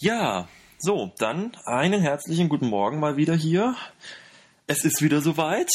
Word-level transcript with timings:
Ja, 0.00 0.46
so, 0.78 1.12
dann 1.18 1.56
einen 1.64 2.00
herzlichen 2.00 2.48
guten 2.48 2.68
Morgen 2.68 3.00
mal 3.00 3.16
wieder 3.16 3.34
hier. 3.34 3.74
Es 4.68 4.84
ist 4.84 5.02
wieder 5.02 5.20
soweit. 5.20 5.68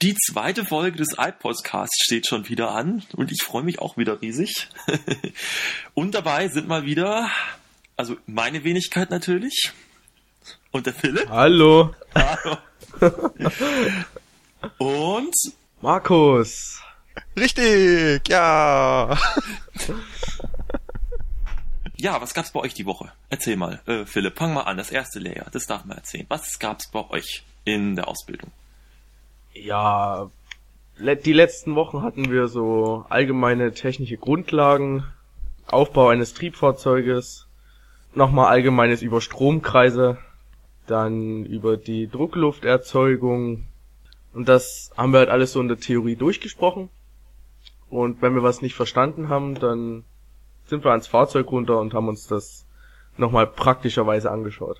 Die 0.00 0.14
zweite 0.14 0.64
Folge 0.64 0.98
des 0.98 1.16
iPodcasts 1.18 2.04
steht 2.04 2.28
schon 2.28 2.48
wieder 2.48 2.70
an 2.70 3.02
und 3.16 3.32
ich 3.32 3.42
freue 3.42 3.64
mich 3.64 3.80
auch 3.80 3.96
wieder 3.96 4.22
riesig. 4.22 4.68
und 5.94 6.14
dabei 6.14 6.46
sind 6.46 6.68
mal 6.68 6.84
wieder, 6.84 7.28
also 7.96 8.16
meine 8.26 8.62
Wenigkeit 8.62 9.10
natürlich 9.10 9.72
und 10.70 10.86
der 10.86 10.94
Philipp. 10.94 11.28
Hallo. 11.28 11.96
Hallo. 12.14 12.58
und 14.78 15.34
Markus. 15.80 16.80
Richtig, 17.36 18.28
ja. 18.28 19.18
Ja, 22.04 22.20
was 22.20 22.34
gab's 22.34 22.52
bei 22.52 22.60
euch 22.60 22.74
die 22.74 22.84
Woche? 22.84 23.10
Erzähl 23.30 23.56
mal, 23.56 23.80
äh, 23.86 24.04
Philipp, 24.04 24.36
fang 24.36 24.52
mal 24.52 24.64
an, 24.64 24.76
das 24.76 24.90
erste 24.90 25.20
Layer, 25.20 25.46
das 25.52 25.66
darf 25.66 25.86
man 25.86 25.96
erzählen. 25.96 26.26
Was 26.28 26.58
gab's 26.58 26.90
bei 26.90 27.08
euch 27.08 27.44
in 27.64 27.96
der 27.96 28.08
Ausbildung? 28.08 28.50
Ja, 29.54 30.30
die 30.98 31.32
letzten 31.32 31.76
Wochen 31.76 32.02
hatten 32.02 32.30
wir 32.30 32.48
so 32.48 33.06
allgemeine 33.08 33.72
technische 33.72 34.18
Grundlagen, 34.18 35.04
Aufbau 35.66 36.08
eines 36.08 36.34
Triebfahrzeuges, 36.34 37.46
nochmal 38.14 38.48
allgemeines 38.48 39.00
über 39.00 39.22
Stromkreise, 39.22 40.18
dann 40.86 41.46
über 41.46 41.78
die 41.78 42.06
Drucklufterzeugung 42.06 43.64
und 44.34 44.46
das 44.46 44.90
haben 44.94 45.14
wir 45.14 45.20
halt 45.20 45.30
alles 45.30 45.52
so 45.52 45.60
in 45.62 45.68
der 45.68 45.78
Theorie 45.78 46.16
durchgesprochen. 46.16 46.90
Und 47.88 48.20
wenn 48.20 48.34
wir 48.34 48.42
was 48.42 48.60
nicht 48.60 48.74
verstanden 48.74 49.30
haben, 49.30 49.54
dann 49.54 50.04
sind 50.66 50.84
wir 50.84 50.90
ans 50.90 51.06
Fahrzeug 51.06 51.50
runter 51.50 51.78
und 51.80 51.94
haben 51.94 52.08
uns 52.08 52.26
das 52.26 52.66
nochmal 53.16 53.46
praktischerweise 53.46 54.30
angeschaut. 54.30 54.78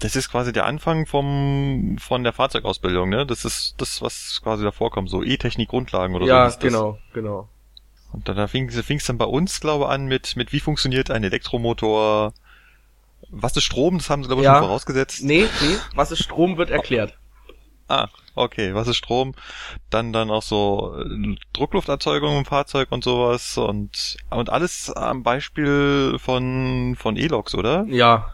Das 0.00 0.16
ist 0.16 0.30
quasi 0.30 0.52
der 0.52 0.64
Anfang 0.64 1.04
vom, 1.06 1.96
von 2.00 2.24
der 2.24 2.32
Fahrzeugausbildung, 2.32 3.10
ne? 3.10 3.26
Das 3.26 3.44
ist 3.44 3.74
das, 3.78 4.00
was 4.00 4.40
quasi 4.42 4.64
davor 4.64 4.90
kommt, 4.90 5.10
so 5.10 5.22
E-Technik-Grundlagen 5.22 6.14
oder 6.14 6.24
so. 6.24 6.30
ja, 6.30 6.44
hieß 6.46 6.54
das. 6.54 6.62
genau, 6.62 6.98
genau. 7.12 7.48
Und 8.12 8.28
da, 8.28 8.32
da 8.32 8.48
fing 8.48 8.68
es 8.68 9.04
dann 9.04 9.18
bei 9.18 9.26
uns, 9.26 9.60
glaube 9.60 9.84
ich, 9.84 9.90
an 9.90 10.06
mit, 10.06 10.36
mit 10.36 10.52
wie 10.52 10.60
funktioniert 10.60 11.10
ein 11.10 11.22
Elektromotor, 11.22 12.32
was 13.28 13.56
ist 13.56 13.64
Strom, 13.64 13.98
das 13.98 14.08
haben 14.10 14.22
sie, 14.22 14.28
glaube 14.28 14.42
ich, 14.42 14.46
Ja. 14.46 14.54
schon 14.54 14.64
vorausgesetzt. 14.64 15.22
Nee, 15.22 15.46
nee, 15.60 15.76
was 15.94 16.10
ist 16.10 16.22
Strom 16.22 16.56
wird 16.56 16.70
erklärt. 16.70 17.18
Ah, 17.90 18.08
okay, 18.36 18.72
was 18.72 18.86
ist 18.86 18.98
Strom? 18.98 19.34
Dann 19.90 20.12
dann 20.12 20.30
auch 20.30 20.42
so 20.42 20.94
äh, 20.96 21.36
Drucklufterzeugung 21.52 22.38
im 22.38 22.44
Fahrzeug 22.44 22.92
und 22.92 23.02
sowas 23.02 23.58
und 23.58 24.16
und 24.30 24.48
alles 24.48 24.90
am 24.90 25.24
Beispiel 25.24 26.16
von 26.20 26.94
von 26.96 27.16
E-Loks, 27.16 27.56
oder? 27.56 27.84
Ja. 27.88 28.32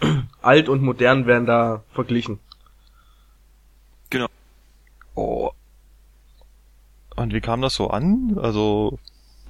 Alt 0.40 0.68
und 0.68 0.82
modern 0.82 1.26
werden 1.26 1.46
da 1.46 1.82
verglichen. 1.92 2.38
Genau. 4.08 4.28
Oh. 5.16 5.50
Und 7.16 7.34
wie 7.34 7.40
kam 7.40 7.62
das 7.62 7.74
so 7.74 7.88
an? 7.88 8.38
Also 8.40 9.00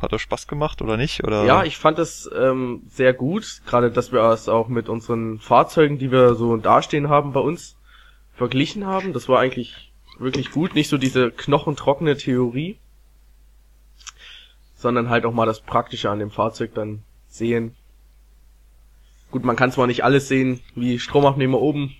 hat 0.01 0.13
das 0.13 0.23
Spaß 0.23 0.47
gemacht 0.47 0.81
oder 0.81 0.97
nicht? 0.97 1.25
Oder 1.25 1.45
Ja, 1.45 1.65
ich 1.65 1.77
fand 1.77 1.99
es 1.99 2.29
ähm, 2.35 2.85
sehr 2.89 3.13
gut, 3.13 3.61
gerade 3.67 3.91
dass 3.91 4.13
wir 4.13 4.23
es 4.23 4.49
auch 4.49 4.69
mit 4.69 4.89
unseren 4.89 5.39
Fahrzeugen, 5.41 5.99
die 5.99 6.11
wir 6.11 6.37
so 6.37 6.57
dastehen 6.57 7.11
haben 7.11 7.33
bei 7.33 7.41
uns, 7.41 7.77
verglichen 8.41 8.87
haben. 8.87 9.13
Das 9.13 9.29
war 9.29 9.39
eigentlich 9.39 9.93
wirklich 10.19 10.51
gut, 10.51 10.75
nicht 10.75 10.89
so 10.89 10.97
diese 10.97 11.31
knochentrockene 11.31 12.17
Theorie, 12.17 12.79
sondern 14.75 15.11
halt 15.11 15.27
auch 15.27 15.35
mal 15.35 15.45
das 15.45 15.61
Praktische 15.61 16.09
an 16.09 16.21
dem 16.21 16.31
Fahrzeug 16.31 16.73
dann 16.75 17.03
sehen. 17.29 17.77
Gut, 19.31 19.45
man 19.45 19.57
kann 19.57 19.73
zwar 19.73 19.87
nicht 19.87 20.05
alles 20.05 20.27
sehen, 20.27 20.61
wie 20.75 20.99
Stromabnehmer 20.99 21.61
oben, 21.61 21.95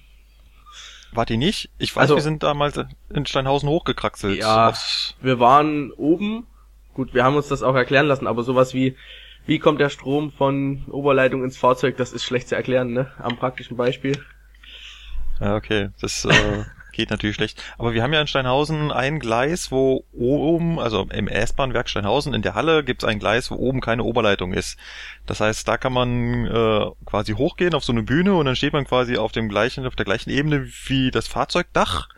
Wart 1.13 1.29
ihr 1.31 1.39
nicht? 1.39 1.71
Ich 1.79 1.95
weiß, 1.95 2.03
Also- 2.03 2.15
wir 2.15 2.23
sind 2.23 2.45
damals 2.45 2.79
in 3.13 3.27
Steinhausen 3.27 3.69
hochgekraxelt. 3.69 4.39
Ja. 4.39 4.73
Wir 5.21 5.41
waren 5.41 5.91
oben. 5.93 6.47
Gut, 6.95 7.15
wir 7.15 7.25
haben 7.25 7.35
uns 7.35 7.49
das 7.49 7.65
auch 7.65 7.75
erklären 7.75 8.07
lassen, 8.07 8.29
aber 8.29 8.45
sowas 8.45 8.75
wie, 8.75 8.97
wie 9.45 9.59
kommt 9.59 9.81
der 9.81 9.89
Strom 9.89 10.31
von 10.31 10.85
Oberleitung 10.89 11.43
ins 11.43 11.57
Fahrzeug, 11.57 11.97
das 11.97 12.13
ist 12.13 12.23
schlecht 12.23 12.47
zu 12.49 12.55
erklären, 12.55 12.93
ne? 12.93 13.11
Am 13.19 13.37
praktischen 13.37 13.77
Beispiel. 13.77 14.23
Ja, 15.41 15.57
okay. 15.57 15.91
Das 16.01 16.25
äh, 16.25 16.65
geht 16.93 17.11
natürlich 17.11 17.37
schlecht. 17.37 17.63
Aber 17.79 17.93
wir 17.93 18.03
haben 18.03 18.13
ja 18.13 18.21
in 18.21 18.27
Steinhausen 18.27 18.93
ein 18.93 19.19
Gleis, 19.19 19.71
wo 19.71 20.05
oben, 20.13 20.79
also 20.79 21.07
im 21.11 21.29
S-Bahn-Werk 21.29 21.89
Steinhausen 21.89 22.35
in 22.35 22.43
der 22.43 22.55
Halle 22.55 22.85
gibt 22.85 23.03
es 23.03 23.09
ein 23.09 23.19
Gleis, 23.19 23.51
wo 23.51 23.57
oben 23.57 23.81
keine 23.81 24.05
Oberleitung 24.05 24.53
ist. 24.53 24.79
Das 25.27 25.41
heißt, 25.41 25.67
da 25.67 25.77
kann 25.79 25.93
man 25.93 26.47
äh, 26.47 26.91
quasi 27.07 27.33
hochgehen 27.33 27.75
auf 27.75 27.85
so 27.85 27.93
eine 27.93 28.03
Bühne 28.03 28.35
und 28.35 28.47
dann 28.47 28.57
steht 28.57 28.73
man 28.73 28.85
quasi 28.85 29.17
auf 29.17 29.33
dem 29.33 29.49
gleichen, 29.49 29.87
auf 29.87 29.97
der 29.97 30.05
gleichen 30.05 30.31
Ebene 30.31 30.69
wie 30.87 31.11
das 31.11 31.27
Fahrzeugdach 31.27 32.09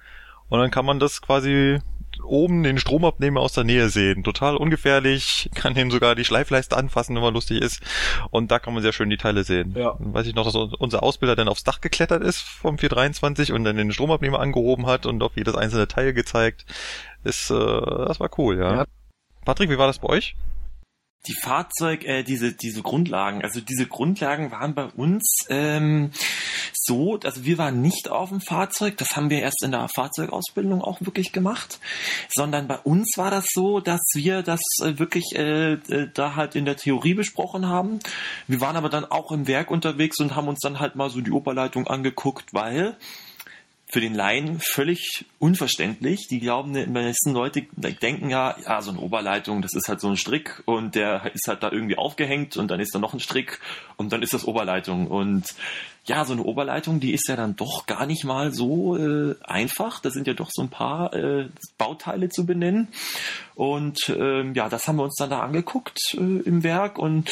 und 0.49 0.59
dann 0.59 0.71
kann 0.71 0.85
man 0.85 0.99
das 0.99 1.23
quasi 1.23 1.79
oben 2.25 2.63
den 2.63 2.79
Stromabnehmer 2.79 3.41
aus 3.41 3.53
der 3.53 3.65
Nähe 3.65 3.89
sehen. 3.89 4.25
Total 4.25 4.57
ungefährlich, 4.57 5.51
kann 5.55 5.75
den 5.75 5.91
sogar 5.91 6.15
die 6.15 6.25
Schleifleiste 6.25 6.77
anfassen, 6.77 7.15
wenn 7.15 7.23
man 7.23 7.35
lustig 7.35 7.61
ist. 7.61 7.83
Und 8.31 8.51
da 8.51 8.59
kann 8.59 8.75
man 8.75 8.83
sehr 8.83 8.93
schön 8.93 9.11
die 9.11 9.17
Teile 9.17 9.45
sehen. 9.45 9.75
Ja. 9.77 9.97
Dann 9.99 10.15
weiß 10.15 10.27
ich 10.27 10.35
noch, 10.35 10.45
dass 10.45 10.55
unser 10.55 11.03
Ausbilder 11.03 11.37
dann 11.37 11.49
aufs 11.49 11.65
Dach 11.65 11.81
geklettert 11.81 12.23
ist 12.23 12.41
vom 12.41 12.79
423 12.79 13.53
und 13.53 13.65
dann 13.65 13.77
den 13.77 13.93
Stromabnehmer 13.93 14.41
angehoben 14.41 14.87
hat 14.87 15.07
und 15.07 15.23
auf 15.23 15.37
jedes 15.37 15.55
einzelne 15.55 15.89
Teil 15.89 16.13
gezeigt. 16.13 16.65
Ist, 17.25 17.51
äh, 17.51 17.55
das 17.55 18.21
war 18.21 18.31
cool, 18.39 18.59
ja. 18.59 18.75
Ja. 18.75 18.85
Patrick, 19.45 19.71
wie 19.71 19.79
war 19.79 19.87
das 19.87 19.99
bei 19.99 20.09
euch? 20.09 20.37
Die 21.27 21.35
Fahrzeug, 21.35 22.05
äh, 22.05 22.23
diese, 22.23 22.53
diese 22.53 22.83
Grundlagen, 22.83 23.43
also 23.43 23.61
diese 23.61 23.87
Grundlagen 23.87 24.51
waren 24.51 24.75
bei 24.75 24.87
uns 24.87 25.47
ähm, 25.49 26.11
so, 26.75 27.19
also 27.23 27.45
wir 27.45 27.59
waren 27.59 27.81
nicht 27.81 28.09
auf 28.09 28.31
dem 28.31 28.41
Fahrzeug, 28.41 28.97
das 28.97 29.17
haben 29.17 29.31
wir 29.31 29.41
erst 29.41 29.63
in 29.63 29.71
der 29.71 29.89
Fahrzeugausbildung 29.89 30.83
auch 30.83 31.01
wirklich 31.01 31.33
gemacht, 31.33 31.79
sondern 32.29 32.67
bei 32.67 32.79
uns 32.79 33.17
war 33.17 33.31
das 33.31 33.47
so, 33.53 33.79
dass 33.79 34.01
wir 34.15 34.43
das 34.43 34.61
äh, 34.83 34.99
wirklich 34.99 35.25
äh, 35.35 35.75
äh, 35.75 36.09
da 36.13 36.35
halt 36.35 36.57
in 36.57 36.65
der 36.65 36.77
Theorie 36.77 37.15
besprochen 37.15 37.69
haben. 37.69 38.01
Wir 38.49 38.61
waren 38.61 38.77
aber 38.77 38.89
dann 38.89 39.05
auch 39.05 39.31
im 39.31 39.47
Werk 39.47 39.71
unterwegs 39.71 40.19
und 40.19 40.35
haben 40.35 40.49
uns 40.49 40.61
dann 40.61 40.81
halt 40.81 40.97
mal 40.97 41.09
so 41.09 41.21
die 41.21 41.31
Oberleitung 41.31 41.87
angeguckt, 41.87 42.53
weil 42.53 42.97
für 43.93 44.01
den 44.01 44.15
Laien 44.15 44.59
völlig 44.59 45.27
unverständlich. 45.39 46.27
Die 46.27 46.41
glauben, 46.41 46.73
die 46.73 46.87
meisten 46.87 47.33
Leute 47.33 47.67
denken 47.77 48.31
ja, 48.31 48.57
ja, 48.65 48.81
so 48.81 48.91
eine 48.91 49.01
Oberleitung, 49.01 49.61
das 49.61 49.75
ist 49.75 49.87
halt 49.87 50.01
so 50.01 50.09
ein 50.09 50.17
Strick 50.17 50.63
und 50.65 50.95
der 50.95 51.31
ist 51.35 51.47
halt 51.47 51.63
da 51.63 51.71
irgendwie 51.71 51.99
aufgehängt 51.99 52.57
und 52.57 52.71
dann 52.71 52.81
ist 52.81 52.95
da 52.95 52.99
noch 52.99 53.13
ein 53.13 53.21
Strick 53.21 53.61
und 53.99 54.11
dann 54.11 54.23
ist 54.23 54.33
das 54.33 54.47
Oberleitung. 54.47 55.09
Und 55.09 55.45
ja, 56.07 56.25
so 56.25 56.33
eine 56.33 56.43
Oberleitung, 56.43 57.01
die 57.01 57.13
ist 57.13 57.29
ja 57.29 57.37
dann 57.37 57.55
doch 57.55 57.85
gar 57.85 58.07
nicht 58.07 58.25
mal 58.25 58.51
so 58.51 58.97
äh, 58.97 59.37
einfach. 59.45 60.01
Da 60.01 60.09
sind 60.09 60.27
ja 60.27 60.33
doch 60.33 60.49
so 60.51 60.63
ein 60.63 60.71
paar 60.71 61.13
äh, 61.13 61.51
Bauteile 61.77 62.31
zu 62.31 62.47
benennen. 62.47 62.89
Und 63.55 64.09
ähm, 64.09 64.55
ja, 64.55 64.71
das 64.71 64.89
haben 64.89 64.97
wir 64.97 65.05
uns 65.05 65.17
dann 65.19 65.29
da 65.29 65.41
angeguckt 65.41 65.99
äh, 66.15 66.17
im 66.17 66.63
Werk 66.63 66.99
und 66.99 67.31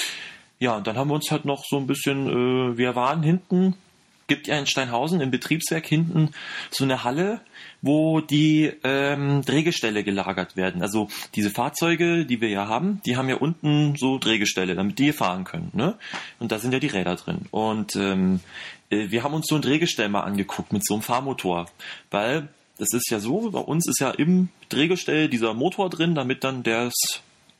ja, 0.59 0.77
und 0.77 0.87
dann 0.87 0.99
haben 0.99 1.09
wir 1.09 1.15
uns 1.15 1.31
halt 1.31 1.47
noch 1.47 1.65
so 1.67 1.79
ein 1.79 1.87
bisschen, 1.87 2.29
äh, 2.29 2.77
wir 2.77 2.95
waren 2.95 3.23
hinten 3.23 3.77
gibt 4.31 4.47
ja 4.47 4.57
in 4.57 4.67
Steinhausen 4.67 5.21
im 5.21 5.33
Betriebswerk 5.33 5.85
hinten 5.85 6.31
so 6.71 6.85
eine 6.85 7.03
Halle, 7.03 7.41
wo 7.83 8.21
die 8.21 8.73
ähm, 8.85 9.43
Drehgestelle 9.45 10.05
gelagert 10.05 10.57
werden. 10.57 10.83
Also 10.83 11.09
diese 11.35 11.51
Fahrzeuge, 11.51 12.25
die 12.25 12.41
wir 12.41 12.49
ja 12.49 12.69
haben, 12.69 13.01
die 13.05 13.17
haben 13.17 13.29
ja 13.29 13.35
unten 13.35 13.97
so 13.97 14.19
Drehgestelle, 14.19 14.77
damit 14.77 15.01
die 15.01 15.13
fahren 15.13 15.43
können. 15.43 15.73
Ne? 15.73 15.97
Und 16.39 16.53
da 16.53 16.61
sind 16.61 16.73
ja 16.73 16.79
die 16.79 16.87
Räder 16.87 17.17
drin. 17.17 17.47
Und 17.51 17.97
ähm, 17.97 18.39
äh, 18.91 19.11
wir 19.11 19.25
haben 19.25 19.35
uns 19.35 19.49
so 19.49 19.57
ein 19.57 19.63
Drehgestell 19.63 20.09
mal 20.09 20.21
angeguckt 20.21 20.73
mit 20.73 20.87
so 20.87 20.95
einem 20.95 21.03
Fahrmotor, 21.03 21.67
weil 22.13 22.49
das 22.79 22.93
ist 22.93 23.11
ja 23.11 23.19
so, 23.19 23.51
bei 23.51 23.59
uns 23.59 23.89
ist 23.89 23.99
ja 23.99 24.13
im 24.13 24.49
Drehgestell 24.69 25.29
dieser 25.29 25.55
Motor 25.55 25.91
drin, 25.91 26.15
damit 26.15 26.45
dann 26.45 26.63
das 26.63 26.95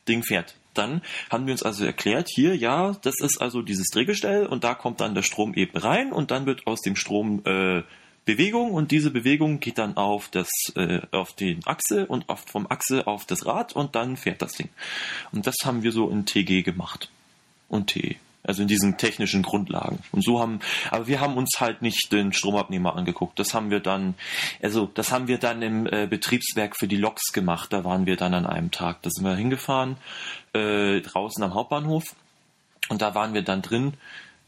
Ding 0.07 0.23
fährt. 0.23 0.55
Dann 0.73 1.01
haben 1.29 1.45
wir 1.45 1.53
uns 1.53 1.63
also 1.63 1.85
erklärt, 1.85 2.29
hier, 2.29 2.55
ja, 2.55 2.93
das 3.01 3.15
ist 3.19 3.41
also 3.41 3.61
dieses 3.61 3.87
Drehgestell 3.87 4.45
und 4.45 4.63
da 4.63 4.73
kommt 4.73 5.01
dann 5.01 5.15
der 5.15 5.23
Strom 5.23 5.53
eben 5.53 5.77
rein 5.77 6.11
und 6.11 6.31
dann 6.31 6.45
wird 6.45 6.67
aus 6.67 6.81
dem 6.81 6.95
Strom 6.95 7.41
äh, 7.45 7.83
Bewegung 8.23 8.71
und 8.71 8.91
diese 8.91 9.09
Bewegung 9.09 9.59
geht 9.59 9.77
dann 9.79 9.97
auf 9.97 10.29
das 10.29 10.49
äh, 10.75 11.01
auf 11.11 11.33
den 11.33 11.65
Achse 11.65 12.05
und 12.05 12.29
auf, 12.29 12.41
vom 12.45 12.67
Achse 12.69 13.07
auf 13.07 13.25
das 13.25 13.45
Rad 13.45 13.73
und 13.73 13.95
dann 13.95 14.15
fährt 14.15 14.41
das 14.41 14.53
Ding. 14.53 14.69
Und 15.31 15.47
das 15.47 15.55
haben 15.65 15.81
wir 15.83 15.91
so 15.91 16.09
in 16.09 16.25
TG 16.25 16.61
gemacht 16.61 17.09
und 17.67 17.87
TE. 17.87 18.15
Also 18.43 18.63
in 18.63 18.67
diesen 18.67 18.97
technischen 18.97 19.43
Grundlagen. 19.43 19.99
Und 20.11 20.23
so 20.23 20.39
haben, 20.39 20.59
aber 20.89 21.05
wir 21.07 21.19
haben 21.19 21.37
uns 21.37 21.59
halt 21.59 21.81
nicht 21.81 22.11
den 22.11 22.33
Stromabnehmer 22.33 22.95
angeguckt. 22.95 23.37
Das 23.37 23.53
haben 23.53 23.69
wir 23.69 23.79
dann, 23.79 24.15
also 24.61 24.89
das 24.93 25.11
haben 25.11 25.27
wir 25.27 25.37
dann 25.37 25.61
im 25.61 25.85
äh, 25.85 26.07
Betriebswerk 26.07 26.75
für 26.75 26.87
die 26.87 26.97
Loks 26.97 27.33
gemacht. 27.33 27.71
Da 27.71 27.83
waren 27.83 28.05
wir 28.07 28.17
dann 28.17 28.33
an 28.33 28.47
einem 28.47 28.71
Tag. 28.71 29.03
Da 29.03 29.11
sind 29.11 29.25
wir 29.25 29.35
hingefahren, 29.35 29.97
äh, 30.53 31.01
draußen 31.01 31.43
am 31.43 31.53
Hauptbahnhof. 31.53 32.15
Und 32.89 33.01
da 33.01 33.13
waren 33.13 33.33
wir 33.33 33.43
dann 33.43 33.61
drin. 33.61 33.93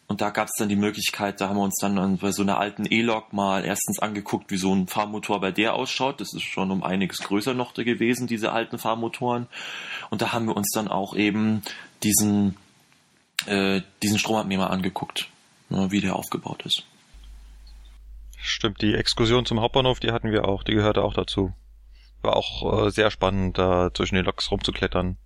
Und 0.08 0.22
da 0.22 0.32
gab 0.32 0.48
es 0.48 0.54
dann 0.60 0.70
die 0.70 0.76
Möglichkeit, 0.76 1.40
da 1.40 1.50
haben 1.50 1.56
wir 1.56 1.64
uns 1.64 1.78
dann 1.80 2.18
bei 2.18 2.32
so 2.32 2.44
einer 2.44 2.60
alten 2.60 2.86
E-Lok 2.86 3.32
mal 3.32 3.64
erstens 3.64 4.00
angeguckt, 4.00 4.52
wie 4.52 4.58
so 4.58 4.74
ein 4.74 4.88
Fahrmotor 4.88 5.40
bei 5.40 5.52
der 5.52 5.76
ausschaut. 5.76 6.20
Das 6.20 6.34
ist 6.34 6.44
schon 6.44 6.72
um 6.72 6.84
einiges 6.84 7.20
größer 7.20 7.54
noch 7.54 7.74
gewesen, 7.74 8.28
diese 8.28 8.52
alten 8.52 8.78
Fahrmotoren. 8.78 9.48
Und 10.10 10.22
da 10.22 10.34
haben 10.34 10.46
wir 10.48 10.58
uns 10.58 10.70
dann 10.74 10.88
auch 10.88 11.16
eben 11.16 11.64
diesen 12.04 12.58
äh, 13.48 13.82
diesen 14.02 14.20
Stromabnehmer 14.20 14.70
angeguckt. 14.70 15.30
wie 15.70 16.02
der 16.02 16.16
aufgebaut 16.16 16.64
ist. 16.66 16.84
Stimmt, 18.38 18.82
die 18.82 18.94
Exkursion 18.94 19.46
zum 19.46 19.62
Hauptbahnhof, 19.62 20.00
die 20.02 20.12
hatten 20.12 20.32
wir 20.32 20.46
auch, 20.48 20.64
die 20.64 20.74
gehörte 20.74 21.02
auch 21.02 21.14
dazu. 21.14 21.54
War 22.22 22.36
auch 22.36 22.86
äh, 22.86 22.90
sehr 22.92 23.10
spannend, 23.10 23.58
da 23.58 23.94
zwischen 23.94 24.16
den 24.16 24.26
Loks 24.26 24.52
rumzuklettern. 24.52 25.18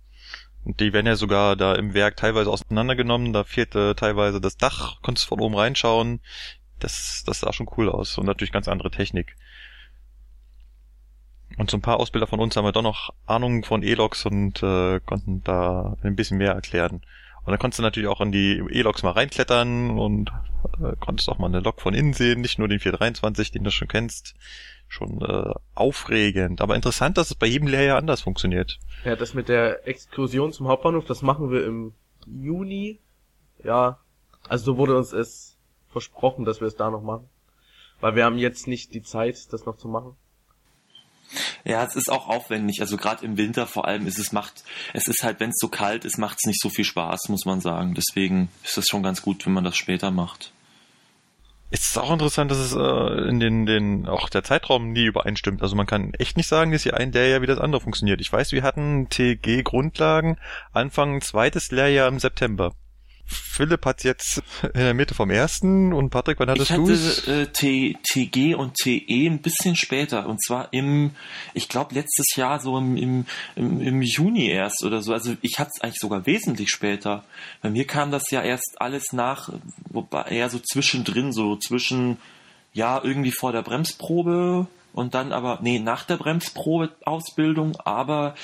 Und 0.64 0.80
die 0.80 0.92
werden 0.92 1.06
ja 1.06 1.16
sogar 1.16 1.56
da 1.56 1.74
im 1.74 1.94
Werk 1.94 2.16
teilweise 2.16 2.50
auseinandergenommen, 2.50 3.32
da 3.32 3.44
fehlte 3.44 3.94
teilweise 3.96 4.40
das 4.40 4.56
Dach, 4.56 5.02
konntest 5.02 5.26
von 5.26 5.40
oben 5.40 5.56
reinschauen. 5.56 6.20
Das, 6.78 7.24
das 7.26 7.40
sah 7.40 7.52
schon 7.52 7.68
cool 7.76 7.88
aus 7.90 8.18
und 8.18 8.26
natürlich 8.26 8.52
ganz 8.52 8.68
andere 8.68 8.90
Technik. 8.90 9.34
Und 11.56 11.70
so 11.70 11.76
ein 11.76 11.82
paar 11.82 11.98
Ausbilder 11.98 12.26
von 12.26 12.38
uns 12.38 12.56
haben 12.56 12.66
ja 12.66 12.72
doch 12.72 12.82
noch 12.82 13.10
Ahnung 13.26 13.64
von 13.64 13.82
E-Loks 13.82 14.26
und 14.26 14.62
äh, 14.62 15.00
konnten 15.00 15.42
da 15.42 15.96
ein 16.02 16.14
bisschen 16.14 16.38
mehr 16.38 16.52
erklären. 16.52 17.02
Und 17.48 17.52
dann 17.52 17.60
konntest 17.60 17.78
du 17.78 17.82
natürlich 17.82 18.10
auch 18.10 18.20
in 18.20 18.30
die 18.30 18.62
E-Loks 18.72 19.02
mal 19.02 19.12
reinklettern 19.12 19.98
und 19.98 20.30
äh, 20.82 20.94
konntest 21.00 21.30
auch 21.30 21.38
mal 21.38 21.46
eine 21.46 21.60
Lok 21.60 21.80
von 21.80 21.94
innen 21.94 22.12
sehen, 22.12 22.42
nicht 22.42 22.58
nur 22.58 22.68
den 22.68 22.78
423, 22.78 23.52
den 23.52 23.64
du 23.64 23.70
schon 23.70 23.88
kennst. 23.88 24.34
Schon 24.86 25.22
äh, 25.22 25.54
aufregend, 25.74 26.60
aber 26.60 26.76
interessant, 26.76 27.16
dass 27.16 27.30
es 27.30 27.34
bei 27.34 27.46
jedem 27.46 27.66
Lehrjahr 27.66 27.96
anders 27.96 28.20
funktioniert. 28.20 28.78
Ja, 29.02 29.16
das 29.16 29.32
mit 29.32 29.48
der 29.48 29.88
Exkursion 29.88 30.52
zum 30.52 30.68
Hauptbahnhof, 30.68 31.06
das 31.06 31.22
machen 31.22 31.50
wir 31.50 31.64
im 31.64 31.94
Juni. 32.26 32.98
Ja, 33.64 33.98
also 34.46 34.72
so 34.72 34.76
wurde 34.76 34.98
uns 34.98 35.14
es 35.14 35.56
versprochen, 35.88 36.44
dass 36.44 36.60
wir 36.60 36.68
es 36.68 36.76
da 36.76 36.90
noch 36.90 37.02
machen. 37.02 37.30
Weil 38.02 38.14
wir 38.14 38.26
haben 38.26 38.36
jetzt 38.36 38.68
nicht 38.68 38.92
die 38.92 39.02
Zeit, 39.02 39.50
das 39.54 39.64
noch 39.64 39.78
zu 39.78 39.88
machen. 39.88 40.16
Ja, 41.64 41.84
es 41.84 41.96
ist 41.96 42.10
auch 42.10 42.28
aufwendig. 42.28 42.80
Also 42.80 42.96
gerade 42.96 43.24
im 43.24 43.36
Winter 43.36 43.66
vor 43.66 43.86
allem 43.86 44.06
ist 44.06 44.18
es 44.18 44.32
macht, 44.32 44.64
es 44.94 45.08
ist 45.08 45.22
halt, 45.22 45.40
wenn 45.40 45.50
es 45.50 45.58
so 45.58 45.68
kalt 45.68 46.04
ist, 46.04 46.18
macht 46.18 46.38
es 46.40 46.46
nicht 46.46 46.60
so 46.60 46.70
viel 46.70 46.84
Spaß, 46.84 47.28
muss 47.28 47.44
man 47.44 47.60
sagen. 47.60 47.94
Deswegen 47.94 48.48
ist 48.64 48.76
das 48.76 48.86
schon 48.86 49.02
ganz 49.02 49.22
gut, 49.22 49.44
wenn 49.46 49.52
man 49.52 49.64
das 49.64 49.76
später 49.76 50.10
macht. 50.10 50.52
Es 51.70 51.82
ist 51.82 51.98
auch 51.98 52.10
interessant, 52.10 52.50
dass 52.50 52.58
es 52.58 52.74
äh, 52.74 53.28
in 53.28 53.40
den, 53.40 53.66
den 53.66 54.08
auch 54.08 54.30
der 54.30 54.42
Zeitraum 54.42 54.92
nie 54.92 55.04
übereinstimmt. 55.04 55.60
Also 55.60 55.76
man 55.76 55.86
kann 55.86 56.14
echt 56.14 56.38
nicht 56.38 56.46
sagen, 56.46 56.72
dass 56.72 56.82
hier 56.82 56.96
ein 56.96 57.12
Lehrjahr 57.12 57.42
wie 57.42 57.46
das 57.46 57.58
andere 57.58 57.82
funktioniert. 57.82 58.22
Ich 58.22 58.32
weiß, 58.32 58.52
wir 58.52 58.62
hatten 58.62 59.08
TG 59.10 59.62
Grundlagen 59.64 60.38
Anfang 60.72 61.20
zweites 61.20 61.70
Lehrjahr 61.70 62.08
im 62.08 62.18
September. 62.18 62.72
Philipp 63.28 63.84
hat 63.84 64.04
jetzt 64.04 64.42
in 64.62 64.80
der 64.80 64.94
Mitte 64.94 65.14
vom 65.14 65.30
ersten 65.30 65.92
und 65.92 66.10
Patrick, 66.10 66.40
wann 66.40 66.48
hattest 66.48 66.70
du 66.70 66.90
Ich 66.90 67.26
hatte 67.26 67.42
äh, 67.42 67.46
T, 67.46 67.96
TG 68.02 68.54
und 68.54 68.74
TE 68.74 69.26
ein 69.26 69.42
bisschen 69.42 69.76
später 69.76 70.26
und 70.26 70.42
zwar 70.42 70.72
im, 70.72 71.10
ich 71.52 71.68
glaube 71.68 71.94
letztes 71.94 72.36
Jahr 72.36 72.58
so 72.60 72.78
im, 72.78 72.96
im, 72.96 73.26
im, 73.54 73.80
im 73.80 74.02
Juni 74.02 74.48
erst 74.48 74.82
oder 74.82 75.02
so. 75.02 75.12
Also 75.12 75.36
ich 75.42 75.58
hatte 75.58 75.72
es 75.74 75.82
eigentlich 75.82 76.00
sogar 76.00 76.24
wesentlich 76.24 76.70
später. 76.70 77.24
Bei 77.60 77.68
mir 77.68 77.86
kam 77.86 78.10
das 78.10 78.30
ja 78.30 78.42
erst 78.42 78.76
alles 78.80 79.12
nach, 79.12 79.52
wobei 79.90 80.22
eher 80.22 80.48
so 80.48 80.58
zwischendrin, 80.58 81.32
so 81.32 81.56
zwischen, 81.56 82.16
ja, 82.72 83.00
irgendwie 83.02 83.32
vor 83.32 83.52
der 83.52 83.62
Bremsprobe 83.62 84.66
und 84.94 85.14
dann 85.14 85.32
aber, 85.32 85.58
nee, 85.62 85.78
nach 85.78 86.04
der 86.04 86.16
Bremsprobe 86.16 86.92
Ausbildung, 87.04 87.76
aber 87.84 88.34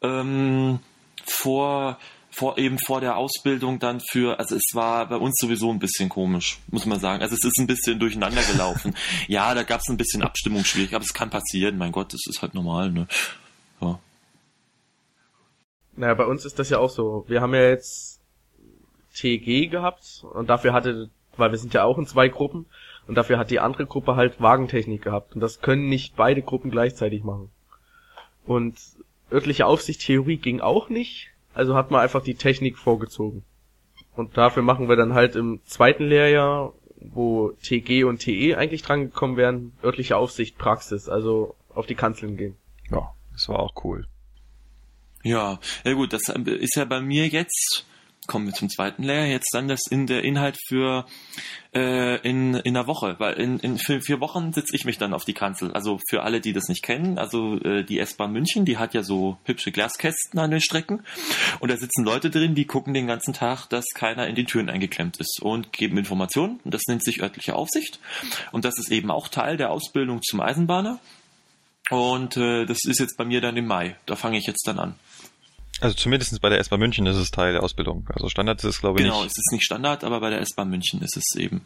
ähm, 0.00 0.78
vor 1.24 1.98
vor, 2.30 2.58
eben 2.58 2.78
vor 2.78 3.00
der 3.00 3.16
Ausbildung 3.16 3.78
dann 3.78 4.00
für, 4.00 4.38
also 4.38 4.54
es 4.54 4.74
war 4.74 5.08
bei 5.08 5.16
uns 5.16 5.36
sowieso 5.40 5.70
ein 5.70 5.78
bisschen 5.78 6.08
komisch, 6.08 6.58
muss 6.70 6.86
man 6.86 7.00
sagen. 7.00 7.22
Also 7.22 7.34
es 7.34 7.44
ist 7.44 7.58
ein 7.58 7.66
bisschen 7.66 7.98
durcheinander 7.98 8.42
gelaufen. 8.42 8.94
ja, 9.28 9.54
da 9.54 9.62
gab 9.62 9.80
es 9.80 9.88
ein 9.88 9.96
bisschen 9.96 10.22
Abstimmungsschwierigkeiten, 10.22 10.96
aber 10.96 11.04
es 11.04 11.14
kann 11.14 11.30
passieren, 11.30 11.78
mein 11.78 11.92
Gott, 11.92 12.12
das 12.12 12.20
ist 12.28 12.42
halt 12.42 12.54
normal, 12.54 12.90
ne? 12.90 13.06
Ja. 13.80 13.98
Naja, 15.96 16.14
bei 16.14 16.26
uns 16.26 16.44
ist 16.44 16.58
das 16.58 16.70
ja 16.70 16.78
auch 16.78 16.90
so. 16.90 17.24
Wir 17.28 17.40
haben 17.40 17.54
ja 17.54 17.68
jetzt 17.70 18.20
TG 19.14 19.68
gehabt 19.68 20.22
und 20.32 20.48
dafür 20.48 20.72
hatte, 20.72 21.10
weil 21.36 21.50
wir 21.50 21.58
sind 21.58 21.74
ja 21.74 21.84
auch 21.84 21.98
in 21.98 22.06
zwei 22.06 22.28
Gruppen 22.28 22.66
und 23.08 23.16
dafür 23.16 23.38
hat 23.38 23.50
die 23.50 23.58
andere 23.58 23.86
Gruppe 23.86 24.16
halt 24.16 24.40
Wagentechnik 24.40 25.02
gehabt 25.02 25.34
und 25.34 25.40
das 25.40 25.60
können 25.60 25.88
nicht 25.88 26.14
beide 26.14 26.42
Gruppen 26.42 26.70
gleichzeitig 26.70 27.24
machen. 27.24 27.50
Und 28.46 28.78
örtliche 29.32 29.66
Aufsicht 29.66 30.02
Theorie 30.02 30.36
ging 30.36 30.60
auch 30.60 30.88
nicht, 30.88 31.30
also 31.54 31.74
hat 31.74 31.90
man 31.90 32.00
einfach 32.00 32.22
die 32.22 32.34
Technik 32.34 32.78
vorgezogen. 32.78 33.44
Und 34.14 34.36
dafür 34.36 34.62
machen 34.62 34.88
wir 34.88 34.96
dann 34.96 35.14
halt 35.14 35.36
im 35.36 35.60
zweiten 35.64 36.04
Lehrjahr, 36.04 36.72
wo 37.00 37.52
TG 37.62 38.04
und 38.04 38.18
TE 38.18 38.56
eigentlich 38.56 38.82
dran 38.82 39.04
gekommen 39.04 39.36
wären, 39.36 39.72
örtliche 39.82 40.16
Aufsicht 40.16 40.58
Praxis, 40.58 41.08
also 41.08 41.54
auf 41.72 41.86
die 41.86 41.94
Kanzeln 41.94 42.36
gehen. 42.36 42.56
Ja, 42.90 43.14
das 43.32 43.48
war 43.48 43.60
auch 43.60 43.84
cool. 43.84 44.06
Ja, 45.22 45.60
ja 45.84 45.92
gut, 45.92 46.12
das 46.12 46.28
ist 46.28 46.76
ja 46.76 46.84
bei 46.84 47.00
mir 47.00 47.28
jetzt 47.28 47.86
kommen 48.28 48.46
wir 48.46 48.54
zum 48.54 48.68
zweiten 48.68 49.02
Layer, 49.02 49.26
jetzt 49.26 49.52
dann 49.52 49.66
das 49.66 49.80
in 49.90 50.06
der 50.06 50.22
Inhalt 50.22 50.56
für 50.68 51.06
äh, 51.74 52.20
in, 52.20 52.54
in 52.54 52.74
der 52.74 52.86
Woche, 52.86 53.16
weil 53.18 53.34
in, 53.34 53.58
in 53.58 53.78
für 53.78 54.00
vier 54.00 54.20
Wochen 54.20 54.52
sitze 54.52 54.76
ich 54.76 54.84
mich 54.84 54.98
dann 54.98 55.14
auf 55.14 55.24
die 55.24 55.32
Kanzel. 55.32 55.72
Also 55.72 55.98
für 56.08 56.22
alle, 56.22 56.40
die 56.40 56.52
das 56.52 56.68
nicht 56.68 56.84
kennen, 56.84 57.18
also 57.18 57.56
äh, 57.56 57.84
die 57.84 57.98
S-Bahn 57.98 58.32
München, 58.32 58.64
die 58.64 58.76
hat 58.76 58.94
ja 58.94 59.02
so 59.02 59.38
hübsche 59.44 59.72
Glaskästen 59.72 60.38
an 60.38 60.50
den 60.50 60.60
Strecken. 60.60 61.02
Und 61.58 61.70
da 61.70 61.76
sitzen 61.76 62.04
Leute 62.04 62.30
drin, 62.30 62.54
die 62.54 62.66
gucken 62.66 62.94
den 62.94 63.06
ganzen 63.06 63.32
Tag, 63.32 63.66
dass 63.66 63.86
keiner 63.94 64.28
in 64.28 64.34
die 64.34 64.44
Türen 64.44 64.68
eingeklemmt 64.68 65.16
ist 65.16 65.40
und 65.42 65.72
geben 65.72 65.98
Informationen. 65.98 66.60
Das 66.64 66.82
nennt 66.86 67.02
sich 67.02 67.22
örtliche 67.22 67.56
Aufsicht. 67.56 67.98
Und 68.52 68.64
das 68.64 68.78
ist 68.78 68.92
eben 68.92 69.10
auch 69.10 69.28
Teil 69.28 69.56
der 69.56 69.70
Ausbildung 69.70 70.22
zum 70.22 70.40
Eisenbahner. 70.40 71.00
Und 71.90 72.36
äh, 72.36 72.66
das 72.66 72.84
ist 72.84 73.00
jetzt 73.00 73.16
bei 73.16 73.24
mir 73.24 73.40
dann 73.40 73.56
im 73.56 73.66
Mai, 73.66 73.96
da 74.04 74.14
fange 74.14 74.36
ich 74.36 74.46
jetzt 74.46 74.66
dann 74.66 74.78
an. 74.78 74.94
Also 75.80 75.94
zumindest 75.94 76.40
bei 76.40 76.48
der 76.48 76.58
S-Bahn 76.58 76.80
München 76.80 77.06
ist 77.06 77.16
es 77.16 77.30
Teil 77.30 77.52
der 77.52 77.62
Ausbildung. 77.62 78.08
Also 78.12 78.28
Standard 78.28 78.58
ist 78.58 78.64
es, 78.64 78.80
glaube 78.80 79.00
ich, 79.00 79.04
genau, 79.04 79.22
nicht. 79.22 79.32
Es 79.32 79.38
ist 79.38 79.52
nicht 79.52 79.64
Standard, 79.64 80.04
aber 80.04 80.20
bei 80.20 80.30
der 80.30 80.40
S-Bahn 80.40 80.70
München 80.70 81.02
ist 81.02 81.16
es 81.16 81.36
eben. 81.36 81.64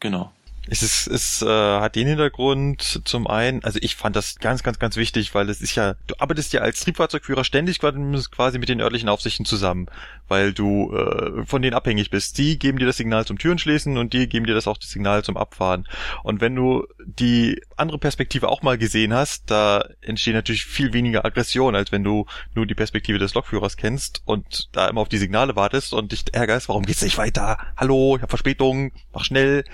Genau. 0.00 0.32
Es 0.70 0.82
ist, 0.82 1.06
es 1.06 1.42
äh, 1.42 1.46
hat 1.46 1.96
den 1.96 2.06
Hintergrund 2.06 3.00
zum 3.04 3.26
einen, 3.26 3.64
also 3.64 3.78
ich 3.80 3.96
fand 3.96 4.16
das 4.16 4.38
ganz, 4.38 4.62
ganz, 4.62 4.78
ganz 4.78 4.96
wichtig, 4.96 5.34
weil 5.34 5.48
es 5.48 5.62
ist 5.62 5.74
ja, 5.74 5.94
du 6.06 6.14
arbeitest 6.18 6.52
ja 6.52 6.60
als 6.60 6.80
Triebfahrzeugführer 6.80 7.42
ständig 7.44 7.78
quasi 7.78 8.58
mit 8.58 8.68
den 8.68 8.80
örtlichen 8.80 9.08
Aufsichten 9.08 9.46
zusammen, 9.46 9.86
weil 10.28 10.52
du 10.52 10.94
äh, 10.94 11.46
von 11.46 11.62
denen 11.62 11.74
abhängig 11.74 12.10
bist. 12.10 12.36
Die 12.36 12.58
geben 12.58 12.78
dir 12.78 12.86
das 12.86 12.98
Signal 12.98 13.24
zum 13.24 13.38
Türenschließen 13.38 13.96
und 13.96 14.12
die 14.12 14.28
geben 14.28 14.46
dir 14.46 14.54
das 14.54 14.68
auch 14.68 14.76
das 14.76 14.90
Signal 14.90 15.24
zum 15.24 15.38
Abfahren. 15.38 15.88
Und 16.22 16.42
wenn 16.42 16.54
du 16.54 16.86
die 17.06 17.62
andere 17.76 17.98
Perspektive 17.98 18.48
auch 18.48 18.60
mal 18.60 18.76
gesehen 18.76 19.14
hast, 19.14 19.50
da 19.50 19.88
entsteht 20.02 20.34
natürlich 20.34 20.66
viel 20.66 20.92
weniger 20.92 21.24
Aggression, 21.24 21.74
als 21.76 21.92
wenn 21.92 22.04
du 22.04 22.26
nur 22.54 22.66
die 22.66 22.74
Perspektive 22.74 23.18
des 23.18 23.32
Lokführers 23.32 23.78
kennst 23.78 24.22
und 24.26 24.68
da 24.72 24.88
immer 24.88 25.00
auf 25.00 25.08
die 25.08 25.18
Signale 25.18 25.56
wartest 25.56 25.94
und 25.94 26.12
dich 26.12 26.24
ärgerst, 26.32 26.68
warum 26.68 26.84
geht's 26.84 27.02
nicht 27.02 27.16
weiter? 27.16 27.56
Hallo, 27.76 28.16
ich 28.16 28.22
habe 28.22 28.30
Verspätung, 28.30 28.92
mach 29.14 29.24
schnell. 29.24 29.64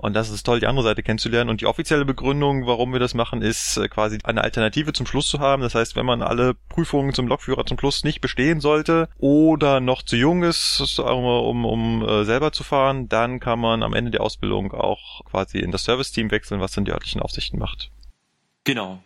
Und 0.00 0.14
das 0.14 0.30
ist 0.30 0.44
toll, 0.44 0.60
die 0.60 0.66
andere 0.66 0.84
Seite 0.84 1.02
kennenzulernen. 1.02 1.50
Und 1.50 1.60
die 1.60 1.66
offizielle 1.66 2.06
Begründung, 2.06 2.66
warum 2.66 2.94
wir 2.94 3.00
das 3.00 3.12
machen, 3.12 3.42
ist 3.42 3.76
äh, 3.76 3.86
quasi 3.86 4.16
eine 4.24 4.42
Alternative 4.42 4.94
zum 4.94 5.04
Schluss 5.04 5.28
zu 5.28 5.40
haben. 5.40 5.60
Das 5.60 5.74
heißt, 5.74 5.94
wenn 5.94 6.06
man 6.06 6.22
alle 6.22 6.54
Prüfungen 6.70 7.12
zum 7.12 7.28
Lokführer 7.28 7.66
zum 7.66 7.78
Schluss 7.78 8.02
nicht 8.02 8.22
bestehen 8.22 8.60
sollte 8.60 9.10
oder 9.18 9.80
noch 9.80 10.02
zu 10.02 10.16
jung 10.16 10.42
ist, 10.42 10.98
um, 10.98 11.24
um, 11.24 11.64
um 11.66 12.08
äh, 12.08 12.24
selber 12.24 12.50
zu 12.50 12.64
fahren, 12.64 13.10
dann 13.10 13.40
kann 13.40 13.60
man 13.60 13.82
am 13.82 13.92
Ende 13.92 14.10
der 14.10 14.22
Ausbildung 14.22 14.72
auch 14.72 15.22
quasi 15.26 15.58
in 15.58 15.70
das 15.70 15.84
Serviceteam 15.84 16.30
wechseln, 16.30 16.62
was 16.62 16.72
dann 16.72 16.86
die 16.86 16.92
örtlichen 16.92 17.20
Aufsichten 17.20 17.58
macht. 17.58 17.90
Genau, 18.64 19.02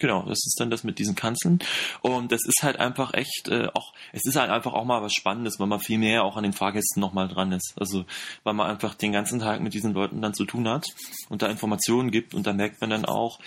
Genau, 0.00 0.22
das 0.22 0.38
ist 0.46 0.56
dann 0.58 0.70
das 0.70 0.82
mit 0.82 0.98
diesen 0.98 1.14
Kanzeln. 1.14 1.58
Und 2.00 2.32
das 2.32 2.40
ist 2.46 2.62
halt 2.62 2.80
einfach 2.80 3.12
echt 3.12 3.48
äh, 3.48 3.68
auch, 3.74 3.92
es 4.12 4.24
ist 4.24 4.36
halt 4.36 4.50
einfach 4.50 4.72
auch 4.72 4.86
mal 4.86 5.02
was 5.02 5.12
Spannendes, 5.12 5.60
weil 5.60 5.66
man 5.66 5.78
viel 5.78 5.98
mehr 5.98 6.24
auch 6.24 6.38
an 6.38 6.42
den 6.42 6.54
Fahrgästen 6.54 7.00
nochmal 7.00 7.28
dran 7.28 7.52
ist. 7.52 7.74
Also 7.76 8.06
weil 8.42 8.54
man 8.54 8.68
einfach 8.68 8.94
den 8.94 9.12
ganzen 9.12 9.40
Tag 9.40 9.60
mit 9.60 9.74
diesen 9.74 9.92
Leuten 9.92 10.22
dann 10.22 10.32
zu 10.32 10.46
tun 10.46 10.66
hat 10.66 10.86
und 11.28 11.42
da 11.42 11.48
Informationen 11.48 12.10
gibt 12.10 12.34
und 12.34 12.46
da 12.46 12.54
merkt 12.54 12.80
man 12.80 12.88
dann 12.88 13.04
auch, 13.04 13.40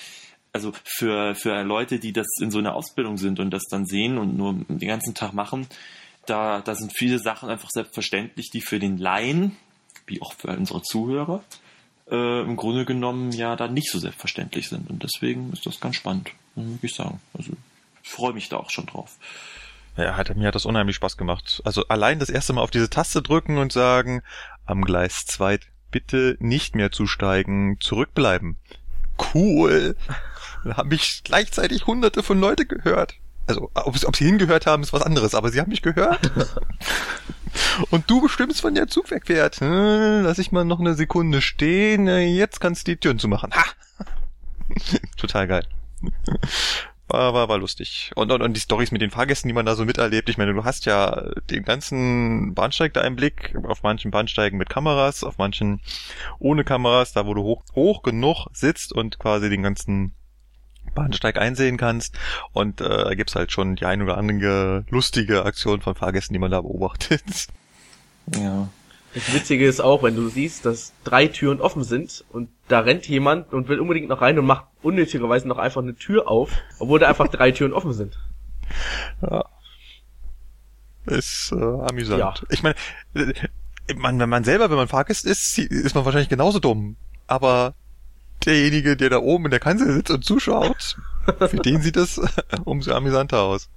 also 0.53 0.71
für, 0.83 1.33
für 1.33 1.63
Leute, 1.63 1.97
die 1.97 2.13
das 2.13 2.27
in 2.39 2.51
so 2.51 2.59
einer 2.59 2.75
Ausbildung 2.75 3.17
sind 3.17 3.39
und 3.39 3.49
das 3.49 3.63
dann 3.71 3.87
sehen 3.87 4.19
und 4.19 4.37
nur 4.37 4.53
den 4.53 4.87
ganzen 4.87 5.15
Tag 5.15 5.33
machen, 5.33 5.65
da, 6.27 6.61
da 6.61 6.75
sind 6.75 6.93
viele 6.95 7.17
Sachen 7.17 7.49
einfach 7.49 7.69
selbstverständlich, 7.71 8.51
die 8.51 8.61
für 8.61 8.77
den 8.77 8.99
Laien, 8.99 9.57
wie 10.05 10.21
auch 10.21 10.33
für 10.33 10.49
unsere 10.49 10.83
Zuhörer, 10.83 11.43
äh, 12.09 12.41
im 12.41 12.55
Grunde 12.55 12.85
genommen 12.85 13.31
ja 13.31 13.55
dann 13.55 13.73
nicht 13.73 13.91
so 13.91 13.99
selbstverständlich 13.99 14.69
sind. 14.69 14.89
Und 14.89 15.03
deswegen 15.03 15.51
ist 15.53 15.65
das 15.65 15.79
ganz 15.79 15.95
spannend, 15.95 16.31
muss 16.55 16.79
ich 16.81 16.95
sagen. 16.95 17.19
Also 17.33 17.53
ich 18.03 18.09
freue 18.09 18.33
mich 18.33 18.49
da 18.49 18.57
auch 18.57 18.69
schon 18.69 18.85
drauf. 18.85 19.17
Ja, 19.95 20.17
hat, 20.17 20.35
mir 20.35 20.47
hat 20.47 20.55
das 20.55 20.65
unheimlich 20.65 20.95
Spaß 20.95 21.17
gemacht. 21.17 21.61
Also 21.65 21.87
allein 21.87 22.19
das 22.19 22.29
erste 22.29 22.53
Mal 22.53 22.61
auf 22.61 22.71
diese 22.71 22.89
Taste 22.89 23.21
drücken 23.21 23.57
und 23.57 23.71
sagen, 23.71 24.23
am 24.65 24.83
Gleis 24.83 25.25
2 25.25 25.59
bitte 25.91 26.35
nicht 26.39 26.75
mehr 26.75 26.91
zusteigen, 26.91 27.77
zurückbleiben. 27.79 28.57
Cool. 29.33 29.95
Da 30.65 30.77
haben 30.77 30.89
mich 30.89 31.21
gleichzeitig 31.23 31.85
hunderte 31.85 32.23
von 32.23 32.39
Leute 32.39 32.65
gehört. 32.65 33.15
Also, 33.45 33.69
ob, 33.73 33.95
ob 34.03 34.15
sie 34.15 34.25
hingehört 34.25 34.65
haben, 34.65 34.81
ist 34.81 34.93
was 34.93 35.01
anderes, 35.01 35.35
aber 35.35 35.49
sie 35.51 35.59
haben 35.59 35.69
mich 35.69 35.81
gehört. 35.81 36.31
Und 37.89 38.09
du 38.09 38.21
bestimmst, 38.21 38.63
wann 38.63 38.75
der 38.75 38.87
Zug 38.87 39.11
wegfährt. 39.11 39.59
Hm, 39.59 40.23
lass 40.23 40.39
ich 40.39 40.51
mal 40.51 40.65
noch 40.65 40.79
eine 40.79 40.95
Sekunde 40.95 41.41
stehen. 41.41 42.07
Jetzt 42.07 42.59
kannst 42.59 42.87
du 42.87 42.91
die 42.91 42.97
Türen 42.97 43.19
zumachen. 43.19 43.51
Ha! 43.53 43.63
Total 45.17 45.47
geil. 45.47 45.67
War, 47.07 47.33
war, 47.33 47.49
war 47.49 47.57
lustig. 47.57 48.11
Und, 48.15 48.31
und, 48.31 48.41
und 48.41 48.53
die 48.53 48.61
Stories 48.61 48.91
mit 48.91 49.01
den 49.01 49.11
Fahrgästen, 49.11 49.47
die 49.47 49.53
man 49.53 49.65
da 49.65 49.75
so 49.75 49.85
miterlebt. 49.85 50.29
Ich 50.29 50.37
meine, 50.37 50.53
du 50.53 50.63
hast 50.63 50.85
ja 50.85 51.29
den 51.49 51.63
ganzen 51.63 52.53
Bahnsteig 52.55 52.93
da 52.93 53.01
im 53.01 53.15
Blick. 53.15 53.55
Auf 53.67 53.83
manchen 53.83 54.09
Bahnsteigen 54.09 54.57
mit 54.57 54.69
Kameras, 54.69 55.23
auf 55.23 55.37
manchen 55.37 55.81
ohne 56.39 56.63
Kameras, 56.63 57.13
da 57.13 57.25
wo 57.25 57.33
du 57.33 57.43
hoch, 57.43 57.63
hoch 57.75 58.03
genug 58.03 58.47
sitzt 58.53 58.93
und 58.93 59.19
quasi 59.19 59.49
den 59.49 59.63
ganzen 59.63 60.15
Bahnsteig 60.93 61.37
einsehen 61.37 61.77
kannst. 61.77 62.17
Und 62.51 62.81
äh, 62.81 62.87
da 62.87 63.13
gibt's 63.15 63.35
halt 63.35 63.51
schon 63.51 63.75
die 63.75 63.85
ein 63.85 64.01
oder 64.01 64.17
andere 64.17 64.85
lustige 64.89 65.45
Aktion 65.45 65.81
von 65.81 65.95
Fahrgästen, 65.95 66.33
die 66.33 66.39
man 66.39 66.51
da 66.51 66.61
beobachtet. 66.61 67.23
Ja. 68.37 68.69
Das 69.13 69.33
Witzige 69.33 69.67
ist 69.67 69.79
auch, 69.79 70.01
wenn 70.01 70.15
du 70.15 70.27
siehst, 70.29 70.65
dass 70.65 70.93
drei 71.03 71.27
Türen 71.27 71.61
offen 71.61 71.83
sind 71.83 72.23
und 72.31 72.49
da 72.67 72.79
rennt 72.79 73.07
jemand 73.07 73.53
und 73.53 73.67
will 73.67 73.79
unbedingt 73.79 74.07
noch 74.07 74.21
rein 74.21 74.39
und 74.39 74.45
macht 74.45 74.65
unnötigerweise 74.81 75.47
noch 75.47 75.59
einfach 75.59 75.81
eine 75.81 75.93
Tür 75.93 76.29
auf, 76.29 76.51
obwohl 76.79 76.99
da 76.99 77.09
einfach 77.09 77.27
drei 77.27 77.51
Türen 77.51 77.73
offen 77.73 77.93
sind. 77.93 78.17
Ja. 79.21 79.45
Ist 81.05 81.51
äh, 81.51 81.61
amüsant. 81.61 82.19
Ja. 82.19 82.33
Ich 82.49 82.63
meine, 82.63 82.75
äh, 83.13 83.33
man, 83.95 84.17
wenn 84.19 84.29
man 84.29 84.45
selber, 84.45 84.69
wenn 84.69 84.77
man 84.77 84.87
Fahrgast 84.87 85.25
ist, 85.25 85.57
ist 85.59 85.95
man 85.95 86.05
wahrscheinlich 86.05 86.29
genauso 86.29 86.59
dumm. 86.59 86.95
Aber 87.27 87.75
derjenige, 88.45 88.97
der 88.97 89.09
da 89.09 89.17
oben 89.19 89.45
in 89.45 89.51
der 89.51 89.59
Kanzel 89.59 89.91
sitzt 89.93 90.11
und 90.11 90.25
zuschaut, 90.25 90.97
für 91.49 91.57
den 91.57 91.81
sieht 91.81 91.95
das 91.95 92.21
umso 92.65 92.93
amüsanter 92.93 93.41
aus. 93.41 93.69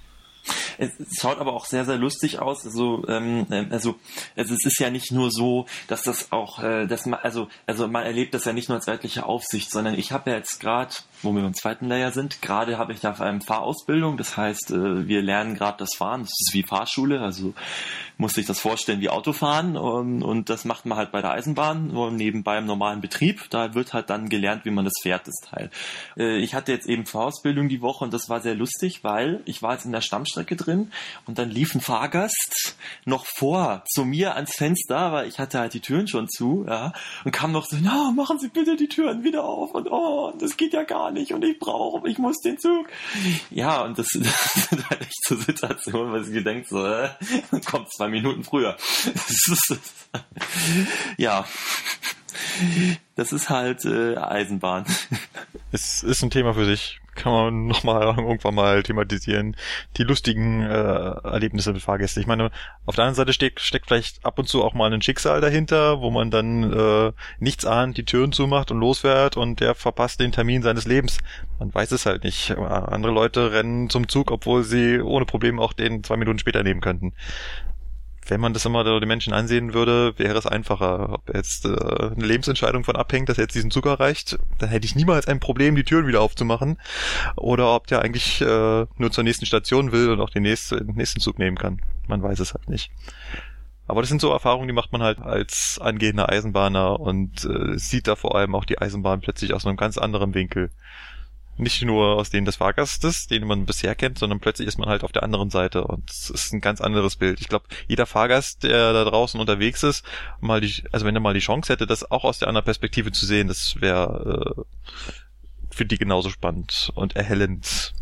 Es 0.79 0.93
schaut 1.21 1.39
aber 1.39 1.53
auch 1.53 1.67
sehr, 1.67 1.85
sehr 1.85 1.97
lustig 1.97 2.39
aus. 2.39 2.65
Also, 2.65 3.07
ähm, 3.09 3.47
äh, 3.51 3.67
also, 3.71 3.97
also 4.37 4.55
es 4.55 4.65
ist 4.65 4.79
ja 4.79 4.91
nicht 4.91 5.13
nur 5.13 5.31
so, 5.31 5.67
dass 5.89 6.03
das 6.03 6.33
auch, 6.33 6.63
äh, 6.63 6.87
dass 6.87 7.07
man, 7.07 7.21
also, 7.23 7.49
also 7.67 7.89
man 7.89 8.05
erlebt 8.05 8.35
das 8.35 8.45
ja 8.45 8.53
nicht 8.53 8.69
nur 8.69 8.77
als 8.77 8.89
örtliche 8.89 9.27
Aufsicht, 9.27 9.71
sondern 9.71 9.95
ich 9.95 10.13
habe 10.13 10.31
ja 10.31 10.37
jetzt 10.37 10.61
gerade 10.61 10.95
wo 11.23 11.35
wir 11.35 11.45
im 11.45 11.55
zweiten 11.55 11.87
Layer 11.87 12.13
sind. 12.13 12.43
Gerade 12.43 12.79
habe 12.79 12.93
ich 12.93 13.01
da 13.01 13.13
eine 13.13 13.41
Fahrausbildung, 13.41 14.17
das 14.17 14.37
heißt, 14.37 14.71
äh, 14.71 15.09
wir 15.09 15.23
lernen 15.23 15.55
gerade 15.55 15.79
das 15.79 15.95
Fahren. 15.97 16.23
Das 16.23 16.31
ist 16.31 16.51
wie 16.53 16.63
Fahrschule, 16.63 17.21
also 17.21 17.55
muss 18.19 18.35
sich 18.35 18.47
das 18.47 18.61
vorstellen 18.61 19.01
wie 19.01 19.11
Autofahren 19.11 19.77
und, 19.77 20.23
und 20.23 20.49
das 20.49 20.65
macht 20.65 20.87
man 20.87 20.97
halt 20.97 21.13
bei 21.13 21.21
der 21.21 21.33
Eisenbahn, 21.33 21.89
nur 21.89 22.11
nebenbei 22.11 22.59
im 22.59 22.67
normalen 22.67 23.01
Betrieb. 23.01 23.51
Da 23.51 23.75
wird 23.75 23.93
halt 23.93 24.11
dann 24.11 24.29
gelernt, 24.29 24.65
wie 24.65 24.71
man 24.71 24.85
das 24.85 24.95
fährt, 25.03 25.27
das 25.27 25.37
Teil. 25.37 25.71
Äh, 26.17 26.39
ich 26.39 26.55
hatte 26.55 26.73
jetzt 26.73 26.89
eben 26.89 27.07
Fahrausbildung 27.07 27.69
die 27.69 27.83
Woche 27.83 28.05
und 28.05 28.15
das 28.15 28.29
war 28.29 28.41
sehr 28.41 28.55
lustig, 28.55 29.05
weil 29.05 29.43
ich 29.45 29.63
war 29.63 29.73
jetzt 29.73 29.85
in 29.85 29.93
der 29.93 30.01
Stammstrecke 30.01 30.57
drin 30.57 30.66
und 30.67 31.39
dann 31.39 31.51
lief 31.51 31.75
ein 31.75 31.81
Fahrgast 31.81 32.77
noch 33.05 33.27
vor 33.27 33.85
zu 33.87 34.05
mir 34.05 34.35
ans 34.35 34.55
Fenster, 34.55 35.13
weil 35.13 35.29
ich 35.29 35.39
hatte 35.39 35.59
halt 35.59 35.75
die 35.75 35.81
Türen 35.81 36.09
schon 36.09 36.29
zu, 36.29 36.65
ja, 36.69 36.93
und 37.25 37.33
kam 37.33 37.53
noch 37.53 37.67
so, 37.67 37.77
na, 37.81 38.11
machen 38.11 38.39
Sie 38.39 38.49
bitte 38.49 38.77
die 38.77 38.89
Türen 38.89 39.25
wieder 39.25 39.45
auf 39.45 39.75
und 39.75 39.89
oh, 39.91 40.33
das 40.39 40.57
geht 40.57 40.73
ja 40.73 40.85
gar 40.85 41.11
nicht 41.11 41.33
und 41.33 41.45
ich 41.45 41.59
brauche, 41.59 42.09
ich 42.09 42.19
muss 42.19 42.41
den 42.41 42.59
Zug. 42.59 42.89
Ja, 43.51 43.83
und 43.83 43.99
das, 43.99 44.09
das 44.13 44.69
sind 44.71 44.91
halt 44.91 45.01
echt 45.03 45.25
so 45.25 45.37
Situationen, 45.37 46.13
wo 46.13 46.17
ich 46.17 46.45
denke, 46.45 46.67
so, 46.69 46.85
äh, 46.85 47.11
kommt 47.65 47.93
zwei 47.93 48.09
Minuten 48.09 48.45
früher. 48.45 48.77
ja. 51.17 51.47
Das 53.15 53.33
ist 53.33 53.49
halt 53.51 53.85
äh, 53.85 54.17
Eisenbahn. 54.17 54.85
Es 55.73 56.03
ist 56.03 56.23
ein 56.23 56.31
Thema 56.31 56.55
für 56.55 56.65
sich 56.65 57.01
kann 57.17 57.33
man 57.33 57.67
nochmal 57.69 58.03
irgendwann 58.17 58.55
mal 58.55 58.83
thematisieren, 58.83 59.57
die 59.97 60.05
lustigen 60.05 60.63
äh, 60.63 60.67
Erlebnisse 60.67 61.73
mit 61.73 61.83
Fahrgästen. 61.83 62.21
Ich 62.21 62.27
meine, 62.27 62.51
auf 62.85 62.95
der 62.95 63.05
anderen 63.05 63.17
Seite 63.17 63.33
steckt, 63.33 63.61
steckt 63.61 63.87
vielleicht 63.87 64.25
ab 64.25 64.39
und 64.39 64.49
zu 64.49 64.63
auch 64.63 64.75
mal 64.75 64.93
ein 64.93 65.03
Schicksal 65.03 65.41
dahinter, 65.41 66.01
wo 66.01 66.11
man 66.11 66.31
dann 66.31 66.73
äh, 66.73 67.13
nichts 67.39 67.65
ahnt, 67.65 67.97
die 67.97 68.05
Türen 68.05 68.33
zumacht 68.33 68.71
und 68.71 68.79
losfährt 68.79 69.37
und 69.37 69.61
der 69.61 69.75
verpasst 69.75 70.21
den 70.21 70.33
Termin 70.33 70.63
seines 70.63 70.87
Lebens. 70.87 71.19
Man 71.59 71.75
weiß 71.75 71.93
es 71.93 72.07
halt 72.07 72.25
nicht. 72.25 72.51
Andere 72.57 73.13
Leute 73.13 73.53
rennen 73.53 73.91
zum 73.91 74.09
Zug, 74.09 74.31
obwohl 74.31 74.63
sie 74.63 75.01
ohne 75.01 75.25
Probleme 75.25 75.61
auch 75.61 75.73
den 75.73 76.05
zwei 76.05 76.17
Minuten 76.17 76.39
später 76.39 76.63
nehmen 76.63 76.81
könnten 76.81 77.15
wenn 78.29 78.41
man 78.41 78.53
das 78.53 78.65
immer 78.65 78.85
den 78.85 79.09
Menschen 79.09 79.33
ansehen 79.33 79.75
würde, 79.75 80.19
wäre 80.19 80.39
es 80.39 80.47
einfacher. 80.47 81.13
Ob 81.13 81.35
jetzt 81.35 81.65
äh, 81.65 81.69
eine 81.69 82.27
Lebensentscheidung 82.27 82.85
von 82.85 82.97
abhängt, 82.97 83.29
dass 83.29 83.39
er 83.39 83.45
jetzt 83.45 83.55
diesen 83.55 83.71
Zug 83.71 83.87
erreicht, 83.87 84.39
dann 84.59 84.69
hätte 84.69 84.87
ich 84.87 84.95
niemals 84.95 85.29
ein 85.29 85.41
Problem, 85.41 85.77
die 85.77 85.85
Türen 85.85 86.07
wieder 86.07 86.21
aufzumachen. 86.21 86.79
Oder 87.37 87.75
ob 87.75 87.87
der 87.87 88.03
eigentlich 88.03 88.41
äh, 88.41 88.87
nur 88.97 89.11
zur 89.11 89.25
nächsten 89.25 89.47
Station 89.47 89.93
will 89.93 90.11
und 90.11 90.21
auch 90.21 90.31
den 90.31 90.43
nächsten, 90.43 90.87
den 90.87 90.97
nächsten 90.97 91.21
Zug 91.21 91.39
nehmen 91.39 91.57
kann. 91.57 91.81
Man 92.09 92.23
weiß 92.23 92.41
es 92.41 92.55
halt 92.55 92.69
nicht. 92.69 92.91
Aber 93.89 94.03
das 94.03 94.09
sind 94.09 94.21
so 94.21 94.33
Erfahrungen, 94.33 94.67
die 94.67 94.75
macht 94.75 94.93
man 94.93 95.03
halt 95.03 95.21
als 95.21 95.79
angehender 95.81 96.29
Eisenbahner 96.29 96.99
und 96.99 97.45
äh, 97.45 97.79
sieht 97.79 98.09
da 98.09 98.17
vor 98.17 98.35
allem 98.35 98.55
auch 98.55 98.65
die 98.65 98.79
Eisenbahn 98.79 99.21
plötzlich 99.21 99.55
aus 99.55 99.67
einem 99.67 99.77
ganz 99.77 99.97
anderen 99.97 100.35
Winkel 100.35 100.71
nicht 101.59 101.83
nur 101.83 102.17
aus 102.17 102.31
denen 102.31 102.45
des 102.45 102.57
Fahrgastes, 102.57 103.27
den 103.27 103.47
man 103.47 103.65
bisher 103.65 103.95
kennt, 103.95 104.19
sondern 104.19 104.41
plötzlich 104.41 104.69
ist 104.69 104.79
man 104.79 104.89
halt 104.89 105.05
auf 105.05 105.13
der 105.13 105.23
anderen 105.23 105.51
Seite 105.51 105.85
und 105.85 106.11
es 106.11 106.31
ist 106.31 106.53
ein 106.53 106.61
ganz 106.61 106.81
anderes 106.81 107.17
Bild. 107.17 107.41
Ich 107.41 107.49
glaube, 107.49 107.67
jeder 107.89 108.07
Fahrgast, 108.07 108.63
der 108.63 108.93
da 108.93 109.05
draußen 109.05 109.41
unterwegs 109.41 109.83
ist, 109.83 110.05
mal 110.41 110.61
die, 110.61 110.85
also 110.93 111.07
wenn 111.07 111.15
er 111.15 111.21
mal 111.21 111.35
die 111.35 111.41
Chance 111.41 111.73
hätte, 111.73 111.87
das 111.87 112.11
auch 112.11 112.25
aus 112.25 112.39
der 112.39 112.49
anderen 112.49 112.65
Perspektive 112.65 113.13
zu 113.13 113.25
sehen, 113.25 113.49
das 113.49 113.81
wäre 113.81 114.57
äh, 114.57 114.63
für 115.75 115.87
die 115.87 115.99
genauso 115.99 116.31
spannend 116.31 116.91
und 116.95 117.17
erhellend. 117.17 117.95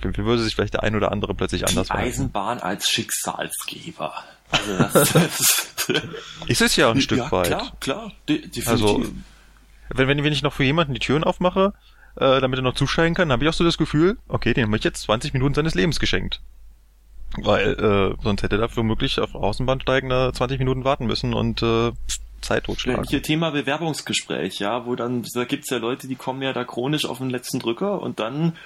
Wie 0.00 0.16
würde 0.18 0.42
sich 0.42 0.54
vielleicht 0.54 0.74
der 0.74 0.82
ein 0.82 0.96
oder 0.96 1.12
andere 1.12 1.34
plötzlich 1.34 1.66
anders 1.66 1.88
Die 1.88 1.94
Eisenbahn 1.94 2.60
als 2.60 2.90
Schicksalsgeber. 2.90 4.12
Also 4.50 4.76
das, 4.76 5.12
das 5.12 5.68
ist 6.46 6.60
es 6.60 6.76
ja 6.76 6.90
ein 6.90 7.00
Stück 7.00 7.18
ja, 7.18 7.32
weit. 7.32 7.46
Klar, 7.46 7.72
klar, 7.80 8.12
definitiv. 8.28 8.68
Also, 8.68 9.04
wenn, 9.88 10.08
wenn, 10.08 10.24
wenn 10.24 10.32
ich 10.32 10.42
noch 10.42 10.52
für 10.52 10.64
jemanden 10.64 10.92
die 10.94 11.00
Türen 11.00 11.24
aufmache, 11.24 11.72
äh, 12.16 12.40
damit 12.40 12.58
er 12.58 12.62
noch 12.62 12.74
zusteigen 12.74 13.14
kann, 13.14 13.32
habe 13.32 13.44
ich 13.44 13.50
auch 13.50 13.54
so 13.54 13.64
das 13.64 13.78
Gefühl, 13.78 14.18
okay, 14.28 14.54
den 14.54 14.66
habe 14.66 14.76
ich 14.76 14.84
jetzt 14.84 15.02
20 15.02 15.32
Minuten 15.32 15.54
seines 15.54 15.74
Lebens 15.74 15.98
geschenkt. 15.98 16.40
Weil 17.36 17.74
äh, 17.74 18.22
sonst 18.22 18.42
hätte 18.42 18.60
er 18.60 18.76
womöglich 18.76 19.18
auf 19.18 19.34
Außenbahn 19.34 19.80
da 19.84 20.32
20 20.32 20.58
Minuten 20.58 20.84
warten 20.84 21.06
müssen 21.06 21.34
und 21.34 21.62
äh, 21.62 21.90
Zeit 22.40 22.64
totschlagen. 22.64 23.04
Hier 23.08 23.22
Thema 23.22 23.50
Bewerbungsgespräch, 23.50 24.60
ja, 24.60 24.86
wo 24.86 24.94
dann, 24.94 25.24
da 25.34 25.44
gibt's 25.44 25.70
ja 25.70 25.78
Leute, 25.78 26.06
die 26.06 26.14
kommen 26.14 26.42
ja 26.42 26.52
da 26.52 26.64
chronisch 26.64 27.06
auf 27.06 27.18
den 27.18 27.30
letzten 27.30 27.58
Drücker 27.58 28.00
und 28.00 28.20
dann 28.20 28.56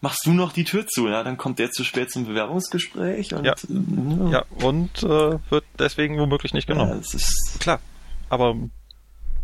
machst 0.00 0.26
du 0.26 0.32
noch 0.32 0.52
die 0.52 0.64
Tür 0.64 0.86
zu, 0.86 1.08
ja, 1.08 1.22
dann 1.22 1.36
kommt 1.36 1.58
der 1.58 1.70
zu 1.70 1.84
spät 1.84 2.10
zum 2.10 2.26
Bewerbungsgespräch 2.26 3.34
und 3.34 3.44
ja, 3.44 3.54
ja. 3.68 4.30
ja 4.30 4.44
und 4.64 5.02
äh, 5.02 5.38
wird 5.50 5.64
deswegen 5.78 6.18
womöglich 6.18 6.52
nicht 6.52 6.66
genommen. 6.66 6.92
Ja, 6.92 6.98
es 6.98 7.14
ist 7.14 7.60
klar, 7.60 7.80
aber 8.28 8.56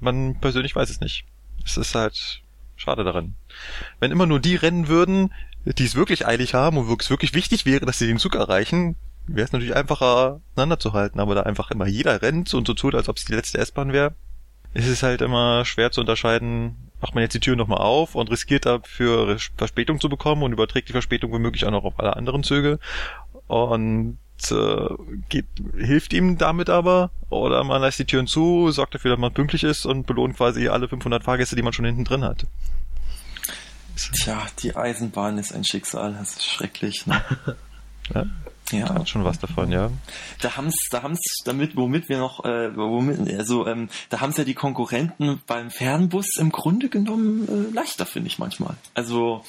man 0.01 0.37
persönlich 0.41 0.75
weiß 0.75 0.91
es 0.91 1.01
nicht. 1.01 1.25
Es 1.65 1.77
ist 1.77 1.95
halt 1.95 2.42
Schade 2.83 3.05
daran. 3.05 3.37
Wenn 4.01 4.11
immer 4.11 4.27
nur 4.27 4.41
die 4.41 4.57
rennen 4.57 4.89
würden, 4.89 5.33
die 5.65 5.85
es 5.85 5.95
wirklich 5.95 6.27
eilig 6.27 6.55
haben 6.55 6.77
und 6.77 7.01
es 7.01 7.11
wirklich 7.11 7.35
wichtig 7.35 7.65
wäre, 7.65 7.87
dass 7.87 7.99
sie 7.99 8.09
den 8.09 8.19
Zug 8.19 8.35
erreichen, 8.35 8.97
wäre 9.29 9.45
es 9.45 9.53
natürlich 9.53 9.77
einfacher, 9.77 10.41
auseinanderzuhalten. 10.53 11.21
Aber 11.21 11.37
da 11.37 11.43
einfach 11.43 11.71
immer 11.71 11.87
jeder 11.87 12.23
rennt 12.23 12.53
und 12.55 12.67
so 12.67 12.75
tut, 12.75 12.95
als 12.95 13.09
ob 13.09 13.17
es 13.17 13.25
die 13.25 13.35
letzte 13.35 13.59
S-Bahn 13.59 13.93
wäre, 13.93 14.15
ist 14.75 14.89
es 14.89 15.03
halt 15.03 15.21
immer 15.21 15.65
schwer 15.65 15.93
zu 15.93 16.01
unterscheiden, 16.01 16.91
macht 17.01 17.15
man 17.15 17.23
jetzt 17.23 17.35
die 17.35 17.41
Tür 17.41 17.57
nochmal 17.57 17.79
auf 17.79 18.15
und 18.15 18.31
riskiert 18.31 18.67
dafür 18.67 19.37
Verspätung 19.57 20.01
zu 20.01 20.09
bekommen 20.09 20.43
und 20.43 20.53
überträgt 20.53 20.89
die 20.89 20.93
Verspätung 20.93 21.31
womöglich 21.31 21.65
auch 21.67 21.71
noch 21.71 21.85
auf 21.85 22.01
alle 22.01 22.17
anderen 22.17 22.43
Züge. 22.43 22.79
Und 23.47 24.19
äh, 24.51 24.89
geht, 25.29 25.47
hilft 25.77 26.13
ihm 26.13 26.39
damit 26.39 26.71
aber 26.71 27.11
oder 27.31 27.65
man 27.65 27.81
lässt 27.81 27.99
die 27.99 28.05
Türen 28.05 28.27
zu, 28.27 28.71
sorgt 28.71 28.95
dafür, 28.95 29.13
dass 29.13 29.21
man 29.21 29.33
pünktlich 29.33 29.65
ist 29.65 29.87
und 29.87 30.07
belohnt 30.07 30.37
quasi 30.37 30.69
alle 30.69 30.89
500 30.89 31.25
Fahrgäste, 31.25 31.57
die 31.57 31.63
man 31.63 31.73
schon 31.73 31.85
hinten 31.85 32.05
drin 32.05 32.25
hat. 32.25 32.47
Tja, 33.97 34.47
die 34.63 34.75
Eisenbahn 34.75 35.39
ist 35.39 35.55
ein 35.55 35.65
Schicksal, 35.65 36.15
das 36.19 36.33
ist 36.33 36.45
schrecklich. 36.47 37.07
Ne? 37.07 37.23
ja. 38.15 38.27
Ja. 38.71 38.87
Da 38.87 38.95
hat 38.95 39.09
schon 39.09 39.25
was 39.25 39.39
davon, 39.39 39.71
ja. 39.71 39.91
Da 40.41 40.57
haben's, 40.57 40.89
da 40.91 41.03
haben's 41.03 41.21
damit, 41.45 41.77
womit 41.77 42.09
wir 42.09 42.19
noch, 42.19 42.45
äh, 42.45 42.75
womit, 42.75 43.31
also 43.39 43.67
ähm, 43.67 43.91
da 44.09 44.21
haben's 44.21 44.39
ja 44.39 44.45
die 44.45 44.55
Konkurrenten 44.55 45.43
beim 45.47 45.71
Fernbus 45.71 46.37
im 46.39 46.51
Grunde 46.51 46.89
genommen 46.89 47.49
äh, 47.49 47.75
leichter, 47.75 48.07
finde 48.07 48.29
ich 48.29 48.39
manchmal. 48.39 48.77
Also 48.95 49.45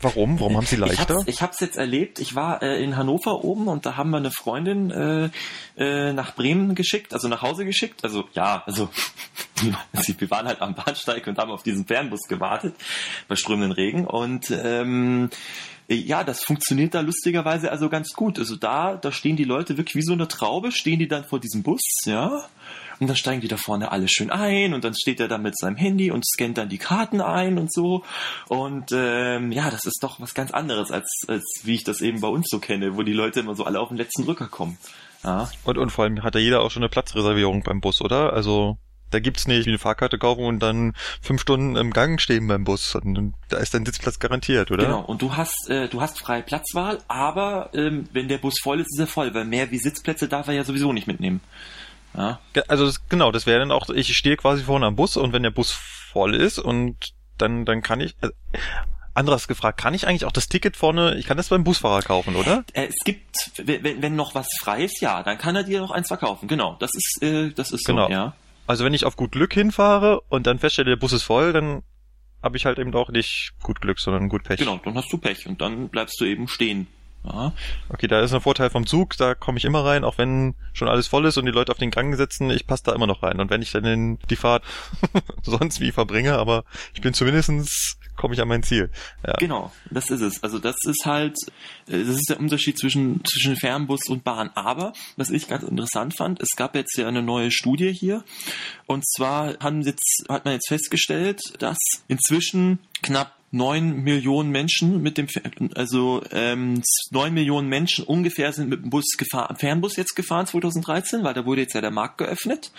Warum? 0.00 0.38
Warum 0.38 0.56
haben 0.56 0.66
Sie 0.66 0.76
leichter? 0.76 1.24
Ich 1.26 1.42
habe 1.42 1.52
es 1.52 1.60
jetzt 1.60 1.76
erlebt. 1.76 2.20
Ich 2.20 2.36
war 2.36 2.62
äh, 2.62 2.82
in 2.82 2.96
Hannover 2.96 3.44
oben 3.44 3.66
und 3.66 3.84
da 3.84 3.96
haben 3.96 4.10
wir 4.10 4.18
eine 4.18 4.30
Freundin 4.30 4.90
äh, 4.90 5.30
äh, 5.76 6.12
nach 6.12 6.36
Bremen 6.36 6.76
geschickt, 6.76 7.14
also 7.14 7.26
nach 7.26 7.42
Hause 7.42 7.64
geschickt. 7.64 8.04
Also 8.04 8.24
ja, 8.32 8.62
also 8.64 8.90
wir 10.18 10.30
waren 10.30 10.46
halt 10.46 10.62
am 10.62 10.74
Bahnsteig 10.74 11.26
und 11.26 11.38
haben 11.38 11.50
auf 11.50 11.64
diesen 11.64 11.84
Fernbus 11.84 12.28
gewartet 12.28 12.76
bei 13.26 13.34
strömenden 13.34 13.72
Regen 13.72 14.06
und 14.06 14.50
ähm, 14.50 15.30
ja, 15.88 16.22
das 16.22 16.44
funktioniert 16.44 16.94
da 16.94 17.00
lustigerweise 17.00 17.72
also 17.72 17.88
ganz 17.88 18.12
gut. 18.12 18.38
Also 18.38 18.56
da, 18.56 18.96
da 18.96 19.10
stehen 19.10 19.36
die 19.36 19.44
Leute 19.44 19.78
wirklich 19.78 19.96
wie 19.96 20.02
so 20.02 20.12
eine 20.12 20.28
Traube, 20.28 20.70
stehen 20.70 20.98
die 20.98 21.08
dann 21.08 21.24
vor 21.24 21.40
diesem 21.40 21.62
Bus, 21.62 21.80
ja, 22.04 22.44
und 23.00 23.06
dann 23.06 23.16
steigen 23.16 23.40
die 23.40 23.48
da 23.48 23.56
vorne 23.56 23.92
alle 23.92 24.08
schön 24.08 24.30
ein 24.30 24.74
und 24.74 24.84
dann 24.84 24.94
steht 24.94 25.20
er 25.20 25.28
da 25.28 25.38
mit 25.38 25.56
seinem 25.58 25.76
Handy 25.76 26.10
und 26.10 26.26
scannt 26.26 26.58
dann 26.58 26.68
die 26.68 26.78
Karten 26.78 27.20
ein 27.20 27.58
und 27.58 27.72
so. 27.72 28.04
Und 28.48 28.90
ähm, 28.92 29.52
ja, 29.52 29.70
das 29.70 29.84
ist 29.84 30.02
doch 30.02 30.20
was 30.20 30.34
ganz 30.34 30.50
anderes, 30.50 30.90
als, 30.90 31.08
als 31.28 31.44
wie 31.62 31.74
ich 31.74 31.84
das 31.84 32.00
eben 32.00 32.20
bei 32.20 32.28
uns 32.28 32.48
so 32.48 32.58
kenne, 32.58 32.96
wo 32.96 33.02
die 33.02 33.12
Leute 33.12 33.40
immer 33.40 33.54
so 33.54 33.64
alle 33.64 33.80
auf 33.80 33.88
den 33.88 33.96
letzten 33.96 34.24
Rücker 34.24 34.48
kommen. 34.48 34.78
Ja. 35.24 35.48
Und, 35.64 35.78
und 35.78 35.90
vor 35.90 36.04
allem 36.04 36.22
hat 36.22 36.34
ja 36.34 36.40
jeder 36.40 36.60
auch 36.62 36.70
schon 36.70 36.82
eine 36.82 36.90
Platzreservierung 36.90 37.62
beim 37.62 37.80
Bus, 37.80 38.00
oder? 38.00 38.32
Also 38.32 38.78
Da 39.10 39.20
gibt's 39.20 39.46
nicht 39.46 39.64
wie 39.64 39.70
eine 39.70 39.78
Fahrkarte 39.78 40.18
kaufen 40.18 40.44
und 40.44 40.60
dann 40.60 40.94
fünf 41.22 41.40
Stunden 41.40 41.76
im 41.76 41.92
Gang 41.92 42.20
stehen 42.20 42.46
beim 42.46 42.64
Bus. 42.64 42.94
Und 42.94 43.34
da 43.48 43.56
ist 43.56 43.72
dein 43.74 43.86
Sitzplatz 43.86 44.18
garantiert, 44.18 44.70
oder? 44.70 44.84
Genau. 44.84 45.00
Und 45.00 45.22
du 45.22 45.34
hast, 45.36 45.70
äh, 45.70 45.88
du 45.88 46.00
hast 46.00 46.18
freie 46.18 46.42
Platzwahl, 46.42 46.98
aber 47.08 47.70
ähm, 47.72 48.08
wenn 48.12 48.28
der 48.28 48.38
Bus 48.38 48.60
voll 48.62 48.80
ist, 48.80 48.92
ist 48.92 49.00
er 49.00 49.06
voll, 49.06 49.32
weil 49.34 49.44
mehr 49.44 49.70
wie 49.70 49.78
Sitzplätze 49.78 50.28
darf 50.28 50.48
er 50.48 50.54
ja 50.54 50.64
sowieso 50.64 50.92
nicht 50.92 51.06
mitnehmen. 51.06 51.40
Ja. 52.14 52.40
Also 52.68 52.86
das, 52.86 53.08
genau, 53.08 53.30
das 53.32 53.46
wäre 53.46 53.60
dann 53.60 53.70
auch, 53.72 53.88
ich 53.90 54.16
stehe 54.16 54.36
quasi 54.36 54.64
vorne 54.64 54.86
am 54.86 54.96
Bus 54.96 55.16
und 55.16 55.32
wenn 55.32 55.42
der 55.42 55.50
Bus 55.50 55.72
voll 55.72 56.34
ist 56.34 56.58
und 56.58 56.96
dann, 57.36 57.64
dann 57.64 57.82
kann 57.82 58.00
ich. 58.00 58.16
Äh, 58.22 58.30
anderes 59.14 59.48
gefragt, 59.48 59.80
kann 59.80 59.94
ich 59.94 60.06
eigentlich 60.06 60.24
auch 60.24 60.32
das 60.32 60.46
Ticket 60.48 60.76
vorne, 60.76 61.16
ich 61.16 61.26
kann 61.26 61.36
das 61.36 61.48
beim 61.48 61.64
Busfahrer 61.64 62.02
kaufen, 62.02 62.36
oder? 62.36 62.64
Äh, 62.72 62.86
es 62.86 63.04
gibt, 63.04 63.50
wenn, 63.56 64.00
wenn 64.00 64.14
noch 64.14 64.36
was 64.36 64.46
frei 64.60 64.84
ist, 64.84 65.00
ja, 65.00 65.24
dann 65.24 65.38
kann 65.38 65.56
er 65.56 65.64
dir 65.64 65.80
noch 65.80 65.90
eins 65.90 66.06
verkaufen. 66.06 66.46
Genau, 66.48 66.76
das 66.78 66.92
ist, 66.94 67.22
äh, 67.22 67.50
das 67.50 67.72
ist 67.72 67.84
Genau. 67.84 68.06
so, 68.06 68.12
ja. 68.12 68.36
Also 68.68 68.84
wenn 68.84 68.94
ich 68.94 69.04
auf 69.04 69.16
gut 69.16 69.32
Glück 69.32 69.52
hinfahre 69.52 70.20
und 70.28 70.46
dann 70.46 70.58
feststelle, 70.58 70.90
der 70.90 70.96
Bus 70.96 71.12
ist 71.12 71.24
voll, 71.24 71.52
dann 71.52 71.82
habe 72.42 72.56
ich 72.56 72.64
halt 72.66 72.78
eben 72.78 72.94
auch 72.94 73.08
nicht 73.08 73.52
gut 73.62 73.80
Glück, 73.80 73.98
sondern 73.98 74.28
gut 74.28 74.44
Pech. 74.44 74.58
Genau, 74.58 74.78
dann 74.84 74.94
hast 74.94 75.12
du 75.12 75.18
Pech 75.18 75.46
und 75.48 75.60
dann 75.60 75.88
bleibst 75.88 76.20
du 76.20 76.24
eben 76.24 76.46
stehen. 76.46 76.86
Ja. 77.24 77.52
Okay, 77.88 78.06
da 78.06 78.20
ist 78.20 78.32
ein 78.32 78.40
Vorteil 78.40 78.70
vom 78.70 78.86
Zug, 78.86 79.16
da 79.16 79.34
komme 79.34 79.58
ich 79.58 79.64
immer 79.64 79.84
rein, 79.84 80.04
auch 80.04 80.18
wenn 80.18 80.54
schon 80.72 80.88
alles 80.88 81.08
voll 81.08 81.26
ist 81.26 81.36
und 81.36 81.46
die 81.46 81.52
Leute 81.52 81.72
auf 81.72 81.78
den 81.78 81.90
Gang 81.90 82.16
sitzen, 82.16 82.50
ich 82.50 82.66
passe 82.66 82.84
da 82.84 82.94
immer 82.94 83.06
noch 83.06 83.22
rein. 83.22 83.40
Und 83.40 83.50
wenn 83.50 83.62
ich 83.62 83.72
dann 83.72 83.84
in 83.84 84.18
die 84.30 84.36
Fahrt 84.36 84.64
sonst 85.42 85.80
wie 85.80 85.92
verbringe, 85.92 86.38
aber 86.38 86.64
ich 86.94 87.00
bin 87.00 87.14
zumindestens 87.14 87.98
komme 88.18 88.34
ich 88.34 88.40
an 88.42 88.48
mein 88.48 88.62
Ziel. 88.62 88.90
Ja. 89.26 89.34
Genau, 89.38 89.72
das 89.90 90.10
ist 90.10 90.20
es. 90.20 90.42
Also 90.42 90.58
das 90.58 90.76
ist 90.84 91.06
halt, 91.06 91.36
äh, 91.86 92.04
das 92.04 92.16
ist 92.16 92.28
der 92.28 92.38
Unterschied 92.38 92.78
zwischen, 92.78 93.24
zwischen 93.24 93.56
Fernbus 93.56 94.08
und 94.08 94.24
Bahn. 94.24 94.50
Aber, 94.54 94.92
was 95.16 95.30
ich 95.30 95.48
ganz 95.48 95.62
interessant 95.62 96.16
fand, 96.16 96.42
es 96.42 96.50
gab 96.56 96.74
jetzt 96.74 96.98
ja 96.98 97.08
eine 97.08 97.22
neue 97.22 97.50
Studie 97.50 97.92
hier. 97.94 98.24
Und 98.86 99.08
zwar 99.08 99.58
haben 99.60 99.80
jetzt, 99.82 100.24
hat 100.28 100.44
man 100.44 100.54
jetzt 100.54 100.68
festgestellt, 100.68 101.40
dass 101.58 101.78
inzwischen 102.08 102.80
knapp 103.02 103.37
neun 103.50 104.02
Millionen 104.02 104.50
Menschen 104.50 105.02
mit 105.02 105.18
dem, 105.18 105.28
also 105.74 106.22
ähm, 106.32 106.82
neun 107.10 107.34
Millionen 107.34 107.68
Menschen 107.68 108.04
ungefähr 108.04 108.52
sind 108.52 108.68
mit 108.68 108.82
dem 108.82 108.90
Bus 108.90 109.16
gefahren, 109.16 109.56
Fernbus 109.56 109.96
jetzt 109.96 110.14
gefahren 110.14 110.46
2013, 110.46 111.24
weil 111.24 111.34
da 111.34 111.46
wurde 111.46 111.62
jetzt 111.62 111.74
ja 111.74 111.80
der 111.80 111.90
Markt 111.90 112.18
geöffnet. 112.18 112.72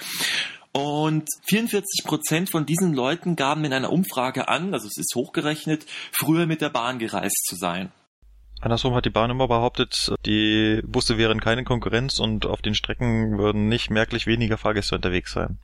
Und 0.72 1.28
44 1.48 2.06
Prozent 2.06 2.52
von 2.52 2.66
diesen 2.66 2.94
Leuten 2.94 3.36
gaben 3.36 3.66
in 3.66 3.74
einer 3.74 3.92
Umfrage 3.92 4.48
an, 4.48 4.74
also 4.74 4.88
es 4.88 4.98
ist 4.98 5.16
hochgerechnet, 5.16 5.86
früher 6.12 6.46
mit 6.46 6.62
der 6.62 6.70
Bahn 6.70 7.00
gereist 7.00 7.46
zu 7.48 7.56
sein. 7.56 7.92
Andersrum 8.62 8.94
hat 8.94 9.06
die 9.06 9.10
Bahn 9.10 9.32
immer 9.32 9.48
behauptet, 9.48 10.14
die 10.26 10.82
Busse 10.86 11.18
wären 11.18 11.40
keine 11.40 11.64
Konkurrenz 11.64 12.20
und 12.20 12.46
auf 12.46 12.62
den 12.62 12.76
Strecken 12.76 13.38
würden 13.38 13.70
nicht 13.70 13.90
merklich 13.90 14.28
weniger 14.28 14.58
Fahrgäste 14.58 14.96
unterwegs 14.96 15.32
sein. 15.32 15.58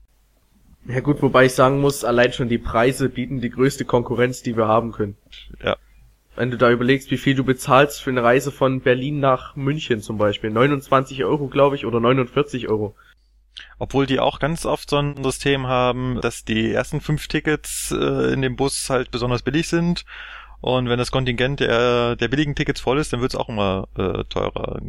Ja 0.88 1.00
gut, 1.00 1.22
wobei 1.22 1.46
ich 1.46 1.54
sagen 1.54 1.82
muss, 1.82 2.04
allein 2.04 2.32
schon 2.32 2.48
die 2.48 2.58
Preise 2.58 3.10
bieten 3.10 3.42
die 3.42 3.50
größte 3.50 3.86
Konkurrenz, 3.86 4.44
die 4.44 4.56
wir 4.56 4.68
haben 4.68 4.92
können. 4.92 5.18
Ja. 5.64 5.78
Wenn 6.36 6.52
du 6.52 6.58
da 6.58 6.70
überlegst, 6.70 7.10
wie 7.12 7.18
viel 7.18 7.34
du 7.34 7.44
bezahlst 7.44 8.02
für 8.02 8.10
eine 8.10 8.22
Reise 8.22 8.52
von 8.52 8.82
Berlin 8.82 9.20
nach 9.20 9.56
München 9.56 10.02
zum 10.02 10.18
Beispiel. 10.18 10.52
29 10.52 11.24
Euro, 11.24 11.48
glaube 11.48 11.76
ich, 11.76 11.86
oder 11.86 12.00
49 12.00 12.68
Euro. 12.68 12.96
Obwohl 13.80 14.06
die 14.06 14.20
auch 14.20 14.40
ganz 14.40 14.66
oft 14.66 14.90
so 14.90 14.98
ein 14.98 15.24
System 15.24 15.68
haben, 15.68 16.20
dass 16.22 16.44
die 16.44 16.72
ersten 16.72 17.02
fünf 17.02 17.28
Tickets 17.28 17.92
äh, 17.92 18.34
in 18.34 18.42
dem 18.42 18.58
Bus 18.58 18.90
halt 18.90 19.12
besonders 19.12 19.44
billig 19.44 19.70
sind. 19.70 20.06
Und 20.62 20.90
wenn 20.90 20.98
das 20.98 21.12
Kontingent 21.12 21.62
der, 21.62 22.16
der 22.16 22.28
billigen 22.28 22.56
Tickets 22.56 22.82
voll 22.82 23.00
ist, 23.00 23.14
dann 23.14 23.22
wird's 23.22 23.36
auch 23.36 23.50
immer 23.50 23.88
äh, 23.98 24.24
teurer. 24.26 24.82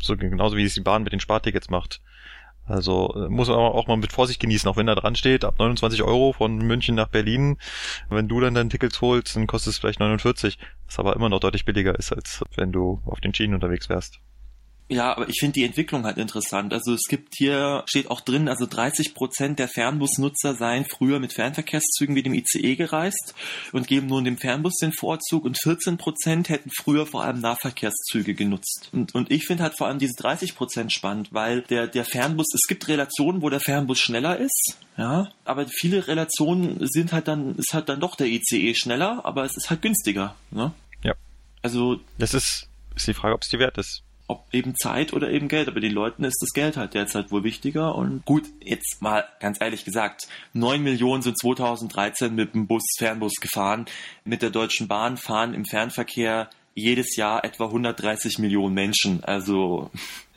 So 0.00 0.16
genauso 0.16 0.56
wie 0.56 0.64
es 0.64 0.74
die 0.74 0.80
Bahn 0.80 1.02
mit 1.02 1.12
den 1.12 1.20
Spartickets 1.20 1.70
macht. 1.70 2.00
Also 2.66 3.12
äh, 3.14 3.28
muss 3.28 3.48
man 3.48 3.58
auch 3.58 3.86
mal 3.86 3.96
mit 3.96 4.12
Vorsicht 4.12 4.40
genießen, 4.40 4.68
auch 4.68 4.76
wenn 4.76 4.86
da 4.86 4.94
dran 4.94 5.16
steht, 5.16 5.44
ab 5.44 5.58
29 5.58 6.02
Euro 6.02 6.32
von 6.32 6.56
München 6.58 6.94
nach 6.94 7.08
Berlin. 7.08 7.58
Wenn 8.08 8.28
du 8.28 8.40
dann 8.40 8.54
deine 8.54 8.70
Tickets 8.70 9.00
holst, 9.00 9.36
dann 9.36 9.46
kostet 9.46 9.72
es 9.72 9.78
vielleicht 9.78 10.00
49, 10.00 10.58
was 10.86 10.98
aber 10.98 11.14
immer 11.14 11.28
noch 11.28 11.40
deutlich 11.40 11.64
billiger 11.64 11.98
ist, 11.98 12.12
als 12.12 12.42
wenn 12.56 12.72
du 12.72 13.02
auf 13.04 13.20
den 13.20 13.34
Schienen 13.34 13.54
unterwegs 13.54 13.88
wärst. 13.88 14.20
Ja, 14.88 15.16
aber 15.16 15.28
ich 15.30 15.36
finde 15.40 15.54
die 15.54 15.64
Entwicklung 15.64 16.04
halt 16.04 16.18
interessant. 16.18 16.74
Also 16.74 16.92
es 16.92 17.04
gibt 17.08 17.34
hier, 17.36 17.84
steht 17.86 18.10
auch 18.10 18.20
drin, 18.20 18.48
also 18.48 18.66
30 18.66 19.14
Prozent 19.14 19.58
der 19.58 19.68
Fernbusnutzer 19.68 20.54
seien 20.54 20.84
früher 20.84 21.20
mit 21.20 21.32
Fernverkehrszügen 21.32 22.14
wie 22.14 22.22
dem 22.22 22.34
ICE 22.34 22.76
gereist 22.76 23.34
und 23.72 23.86
geben 23.86 24.08
nun 24.08 24.24
dem 24.24 24.36
Fernbus 24.36 24.74
den 24.76 24.92
Vorzug 24.92 25.46
und 25.46 25.58
14 25.58 25.96
Prozent 25.96 26.50
hätten 26.50 26.70
früher 26.70 27.06
vor 27.06 27.24
allem 27.24 27.40
Nahverkehrszüge 27.40 28.34
genutzt. 28.34 28.90
Und, 28.92 29.14
und 29.14 29.30
ich 29.30 29.46
finde 29.46 29.62
halt 29.62 29.78
vor 29.78 29.86
allem 29.86 29.98
diese 29.98 30.16
30 30.18 30.54
Prozent 30.54 30.92
spannend, 30.92 31.32
weil 31.32 31.62
der, 31.62 31.86
der 31.86 32.04
Fernbus, 32.04 32.46
es 32.54 32.66
gibt 32.68 32.86
Relationen, 32.86 33.40
wo 33.40 33.48
der 33.48 33.60
Fernbus 33.60 33.98
schneller 33.98 34.36
ist, 34.36 34.78
ja, 34.98 35.28
aber 35.44 35.66
viele 35.66 36.06
Relationen 36.06 36.86
sind 36.86 37.12
halt 37.12 37.26
dann, 37.26 37.56
ist 37.56 37.72
halt 37.72 37.88
dann 37.88 38.00
doch 38.00 38.14
der 38.14 38.28
ICE 38.28 38.74
schneller, 38.74 39.24
aber 39.24 39.44
es 39.44 39.56
ist 39.56 39.70
halt 39.70 39.82
günstiger, 39.82 40.36
ne? 40.50 40.72
Ja. 41.02 41.14
Also 41.62 42.00
Das 42.18 42.34
ist, 42.34 42.68
ist 42.94 43.08
die 43.08 43.14
Frage, 43.14 43.34
ob 43.34 43.42
es 43.42 43.48
die 43.48 43.58
wert 43.58 43.78
ist. 43.78 44.03
Ob 44.26 44.46
eben 44.52 44.74
Zeit 44.74 45.12
oder 45.12 45.30
eben 45.30 45.48
Geld. 45.48 45.68
Aber 45.68 45.80
den 45.80 45.92
Leuten 45.92 46.24
ist 46.24 46.38
das 46.40 46.50
Geld 46.52 46.76
halt 46.76 46.94
derzeit 46.94 47.30
wohl 47.30 47.44
wichtiger. 47.44 47.94
Und 47.94 48.24
gut, 48.24 48.44
jetzt 48.62 49.00
mal 49.02 49.24
ganz 49.40 49.60
ehrlich 49.60 49.84
gesagt, 49.84 50.28
9 50.54 50.82
Millionen 50.82 51.22
sind 51.22 51.38
2013 51.38 52.34
mit 52.34 52.54
dem 52.54 52.66
Bus, 52.66 52.82
Fernbus 52.98 53.34
gefahren. 53.40 53.86
Mit 54.24 54.42
der 54.42 54.50
Deutschen 54.50 54.88
Bahn 54.88 55.16
fahren 55.16 55.54
im 55.54 55.64
Fernverkehr 55.64 56.48
jedes 56.74 57.16
Jahr 57.16 57.44
etwa 57.44 57.66
130 57.66 58.38
Millionen 58.38 58.74
Menschen. 58.74 59.22
Also, 59.24 59.90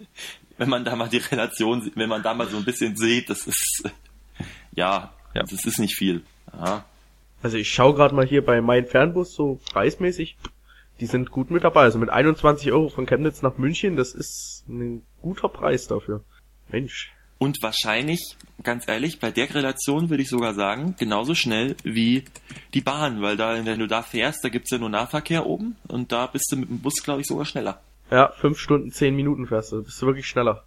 wenn 0.58 0.70
man 0.70 0.84
da 0.86 0.96
mal 0.96 1.10
die 1.10 1.18
Relation, 1.18 1.92
wenn 1.96 2.10
man 2.10 2.24
da 2.24 2.34
mal 2.34 2.48
so 2.50 2.58
ein 2.58 2.66
bisschen 2.66 2.96
sieht, 2.98 3.30
das 3.30 3.48
ist, 3.48 3.84
ja, 4.76 5.14
Ja. 5.34 5.44
das 5.44 5.66
ist 5.66 5.80
nicht 5.80 5.96
viel. 5.96 6.24
Ja. 6.54 6.86
Also 7.44 7.58
ich 7.58 7.72
schaue 7.72 7.94
gerade 7.94 8.16
mal 8.16 8.26
hier 8.26 8.44
bei 8.44 8.62
mein 8.62 8.88
Fernbus 8.88 9.34
so 9.34 9.60
preismäßig. 9.72 10.36
Die 11.00 11.06
sind 11.06 11.32
gut 11.32 11.52
mit 11.52 11.64
dabei. 11.64 11.82
Also 11.82 12.00
mit 12.00 12.10
21 12.10 12.72
Euro 12.72 12.90
von 12.90 13.06
Chemnitz 13.06 13.42
nach 13.42 13.58
München, 13.58 13.96
das 13.96 14.14
ist 14.14 14.66
ein 14.68 15.04
guter 15.22 15.50
Preis 15.50 15.88
dafür. 15.88 16.24
Mensch. 16.70 17.14
Und 17.40 17.62
wahrscheinlich, 17.62 18.36
ganz 18.64 18.88
ehrlich, 18.88 19.20
bei 19.20 19.30
der 19.30 19.54
Relation 19.54 20.10
würde 20.10 20.24
ich 20.24 20.30
sogar 20.30 20.56
sagen, 20.56 20.96
genauso 20.98 21.36
schnell 21.36 21.76
wie 21.84 22.24
die 22.74 22.82
Bahn, 22.82 23.22
weil 23.22 23.38
da, 23.38 23.64
wenn 23.64 23.80
du 23.80 23.88
da 23.88 24.02
fährst, 24.02 24.44
da 24.44 24.50
gibt's 24.50 24.72
ja 24.72 24.80
nur 24.80 24.90
Nahverkehr 24.90 25.46
oben 25.46 25.76
und 25.88 26.12
da 26.12 26.26
bist 26.26 26.52
du 26.52 26.56
mit 26.56 26.70
dem 26.70 26.80
Bus, 26.80 27.04
glaube 27.04 27.22
ich, 27.22 27.28
sogar 27.28 27.46
schneller. 27.46 27.80
Ja, 28.10 28.32
fünf 28.38 28.58
Stunden, 28.58 28.92
zehn 28.92 29.16
Minuten 29.16 29.46
fährst 29.46 29.72
du. 29.72 29.84
Bist 29.84 30.02
du 30.02 30.08
wirklich 30.08 30.28
schneller. 30.28 30.64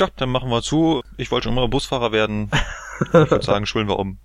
Ja, 0.00 0.08
dann 0.16 0.30
machen 0.30 0.50
wir 0.50 0.62
zu. 0.62 1.02
Ich 1.16 1.30
wollte 1.30 1.44
schon 1.44 1.52
immer 1.52 1.68
Busfahrer 1.68 2.12
werden. 2.12 2.50
Ich 3.00 3.12
würde 3.12 3.42
sagen, 3.42 3.66
schulen 3.66 3.88
wir 3.88 3.98
um. 3.98 4.18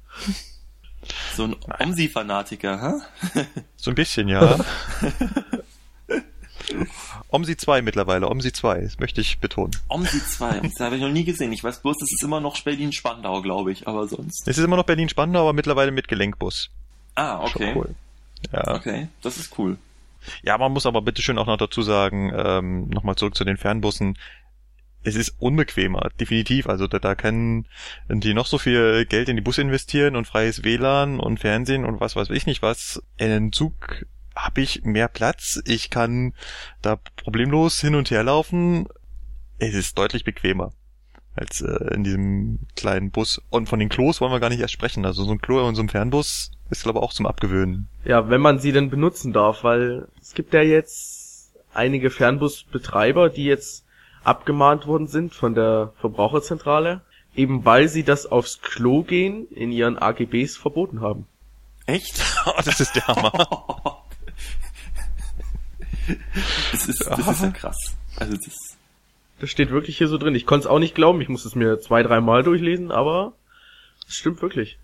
So 1.35 1.43
ein 1.45 1.55
Omsi-Fanatiker, 1.79 2.81
hä? 3.33 3.41
So 3.75 3.91
ein 3.91 3.95
bisschen, 3.95 4.27
ja. 4.29 4.57
Omsi 7.29 7.57
2 7.57 7.81
mittlerweile, 7.81 8.29
Omsi 8.29 8.53
2, 8.53 8.81
das 8.81 8.99
möchte 8.99 9.19
ich 9.21 9.39
betonen. 9.39 9.71
Omsi 9.89 10.23
2, 10.23 10.59
das 10.61 10.79
habe 10.79 10.95
ich 10.95 11.01
noch 11.01 11.09
nie 11.09 11.23
gesehen. 11.25 11.51
Ich 11.51 11.63
weiß 11.63 11.81
bloß, 11.81 11.97
das 11.99 12.09
ist 12.11 12.23
immer 12.23 12.39
noch 12.39 12.61
Berlin-Spandau, 12.61 13.41
glaube 13.41 13.71
ich, 13.71 13.87
aber 13.87 14.07
sonst. 14.07 14.47
Es 14.47 14.57
ist 14.57 14.63
immer 14.63 14.77
noch 14.77 14.85
Berlin-Spandau, 14.85 15.41
aber 15.41 15.53
mittlerweile 15.53 15.91
mit 15.91 16.07
Gelenkbus. 16.07 16.69
Ah, 17.15 17.45
Schon 17.47 17.61
okay. 17.63 17.73
cool. 17.75 17.95
Ja. 18.51 18.75
Okay, 18.75 19.07
das 19.21 19.37
ist 19.37 19.57
cool. 19.57 19.77
ja, 20.43 20.57
man 20.57 20.71
muss 20.71 20.85
aber 20.85 21.01
bitteschön 21.01 21.37
auch 21.37 21.47
noch 21.47 21.57
dazu 21.57 21.81
sagen, 21.81 22.31
ähm, 22.35 22.89
nochmal 22.89 23.15
zurück 23.15 23.35
zu 23.35 23.43
den 23.43 23.57
Fernbussen. 23.57 24.17
Es 25.03 25.15
ist 25.15 25.35
unbequemer, 25.39 26.09
definitiv. 26.19 26.67
Also 26.67 26.87
da, 26.87 26.99
da 26.99 27.15
können 27.15 27.67
die 28.09 28.33
noch 28.33 28.45
so 28.45 28.57
viel 28.57 29.05
Geld 29.05 29.29
in 29.29 29.35
die 29.35 29.41
Busse 29.41 29.61
investieren 29.61 30.15
und 30.15 30.25
freies 30.25 30.63
WLAN 30.63 31.19
und 31.19 31.39
Fernsehen 31.39 31.85
und 31.85 31.99
was 31.99 32.15
weiß 32.15 32.29
ich 32.29 32.45
nicht 32.45 32.61
was. 32.61 33.03
In 33.17 33.31
einem 33.31 33.51
Zug 33.51 34.05
habe 34.35 34.61
ich 34.61 34.83
mehr 34.83 35.07
Platz. 35.07 35.61
Ich 35.65 35.89
kann 35.89 36.33
da 36.81 36.95
problemlos 36.95 37.79
hin 37.81 37.95
und 37.95 38.11
her 38.11 38.23
laufen. 38.23 38.87
Es 39.59 39.73
ist 39.73 39.97
deutlich 39.97 40.23
bequemer 40.23 40.71
als 41.35 41.61
äh, 41.61 41.93
in 41.93 42.03
diesem 42.03 42.59
kleinen 42.75 43.11
Bus. 43.11 43.41
Und 43.49 43.67
von 43.67 43.79
den 43.79 43.89
Klos 43.89 44.21
wollen 44.21 44.31
wir 44.31 44.39
gar 44.39 44.49
nicht 44.49 44.59
erst 44.59 44.73
sprechen. 44.73 45.05
Also 45.05 45.23
so 45.23 45.31
ein 45.31 45.41
Klo 45.41 45.67
in 45.67 45.75
so 45.75 45.81
einem 45.81 45.89
Fernbus 45.89 46.51
ist 46.69 46.83
glaube 46.83 46.99
ich 46.99 47.03
auch 47.03 47.13
zum 47.13 47.25
Abgewöhnen. 47.25 47.89
Ja, 48.05 48.29
wenn 48.29 48.41
man 48.41 48.59
sie 48.59 48.71
denn 48.71 48.89
benutzen 48.89 49.33
darf, 49.33 49.63
weil 49.63 50.07
es 50.21 50.33
gibt 50.33 50.53
ja 50.53 50.61
jetzt 50.61 51.53
einige 51.73 52.09
Fernbusbetreiber, 52.09 53.29
die 53.29 53.45
jetzt 53.45 53.85
abgemahnt 54.23 54.88
worden 54.88 55.07
sind 55.07 55.33
von 55.33 55.55
der 55.55 55.93
Verbraucherzentrale, 55.99 57.01
eben 57.36 57.65
weil 57.65 57.88
sie 57.88 58.03
das 58.03 58.25
aufs 58.25 58.62
Klo 58.62 59.03
gehen 59.03 59.47
in 59.51 59.71
ihren 59.71 59.97
AGBs 59.97 60.57
verboten 60.57 61.01
haben. 61.01 61.25
Echt? 61.86 62.21
Oh, 62.45 62.62
das 62.63 62.81
ist 62.81 62.95
der 62.95 63.07
Hammer. 63.07 63.31
Das 66.73 66.89
ist, 66.89 67.07
das 67.07 67.27
ist 67.27 67.41
ja 67.41 67.51
krass. 67.51 67.95
Also 68.17 68.36
das, 68.36 68.75
Das 69.39 69.49
steht 69.49 69.71
wirklich 69.71 69.97
hier 69.97 70.09
so 70.09 70.17
drin. 70.17 70.36
Ich 70.36 70.45
konnte 70.45 70.67
es 70.67 70.71
auch 70.71 70.79
nicht 70.79 70.95
glauben, 70.95 71.21
ich 71.21 71.29
musste 71.29 71.47
es 71.47 71.55
mir 71.55 71.79
zwei, 71.79 72.03
dreimal 72.03 72.43
durchlesen, 72.43 72.91
aber 72.91 73.33
es 74.07 74.15
stimmt 74.15 74.41
wirklich. 74.41 74.77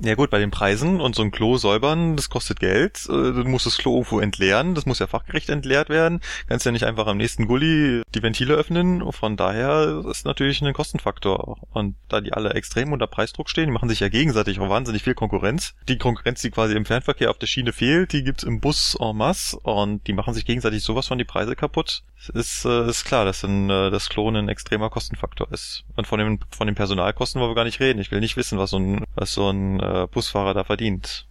Ja 0.00 0.14
gut, 0.14 0.30
bei 0.30 0.38
den 0.38 0.50
Preisen 0.50 1.00
und 1.00 1.14
so 1.14 1.22
ein 1.22 1.30
Klo 1.30 1.58
säubern, 1.58 2.16
das 2.16 2.30
kostet 2.30 2.60
Geld. 2.60 3.06
Äh, 3.08 3.12
du 3.12 3.44
musst 3.44 3.66
das 3.66 3.76
Klo 3.76 3.96
irgendwo 3.96 4.20
entleeren, 4.20 4.74
das 4.74 4.86
muss 4.86 5.00
ja 5.00 5.06
fachgerecht 5.06 5.50
entleert 5.50 5.90
werden. 5.90 6.20
Kannst 6.48 6.64
ja 6.64 6.72
nicht 6.72 6.84
einfach 6.84 7.06
am 7.06 7.18
nächsten 7.18 7.46
Gully 7.46 8.02
die 8.14 8.22
Ventile 8.22 8.54
öffnen. 8.54 9.12
Von 9.12 9.36
daher 9.36 10.02
ist 10.10 10.24
natürlich 10.24 10.62
ein 10.62 10.72
Kostenfaktor. 10.72 11.58
Und 11.72 11.96
da 12.08 12.20
die 12.20 12.32
alle 12.32 12.54
extrem 12.54 12.92
unter 12.92 13.06
Preisdruck 13.06 13.50
stehen, 13.50 13.66
die 13.66 13.72
machen 13.72 13.88
sich 13.88 14.00
ja 14.00 14.08
gegenseitig 14.08 14.60
auch 14.60 14.70
wahnsinnig 14.70 15.02
viel 15.02 15.14
Konkurrenz. 15.14 15.74
Die 15.88 15.98
Konkurrenz, 15.98 16.40
die 16.40 16.50
quasi 16.50 16.74
im 16.74 16.86
Fernverkehr 16.86 17.30
auf 17.30 17.38
der 17.38 17.46
Schiene 17.46 17.72
fehlt, 17.72 18.12
die 18.12 18.24
gibt's 18.24 18.44
im 18.44 18.60
Bus 18.60 18.96
en 18.98 19.16
masse 19.16 19.58
und 19.58 20.06
die 20.06 20.14
machen 20.14 20.32
sich 20.32 20.46
gegenseitig 20.46 20.82
sowas 20.82 21.08
von 21.08 21.18
die 21.18 21.24
Preise 21.24 21.54
kaputt. 21.54 22.02
Ist, 22.32 22.64
äh, 22.64 22.88
ist 22.88 23.04
klar, 23.04 23.24
dass 23.24 23.42
ein, 23.42 23.68
äh, 23.68 23.90
das 23.90 24.08
Klo 24.08 24.28
ein 24.28 24.48
extremer 24.48 24.90
Kostenfaktor 24.90 25.50
ist. 25.50 25.84
Und 25.96 26.06
von 26.06 26.18
dem, 26.20 26.38
von 26.50 26.68
den 26.68 26.76
Personalkosten 26.76 27.40
wollen 27.40 27.50
wir 27.50 27.56
gar 27.56 27.64
nicht 27.64 27.80
reden. 27.80 28.00
Ich 28.00 28.12
will 28.12 28.20
nicht 28.20 28.36
wissen, 28.36 28.58
was 28.58 28.70
so 28.70 28.78
ein, 28.78 29.04
was 29.16 29.34
so 29.34 29.50
ein 29.50 29.81
äh, 29.82 30.06
Busfahrer 30.06 30.54
da 30.54 30.64
verdient. 30.64 31.26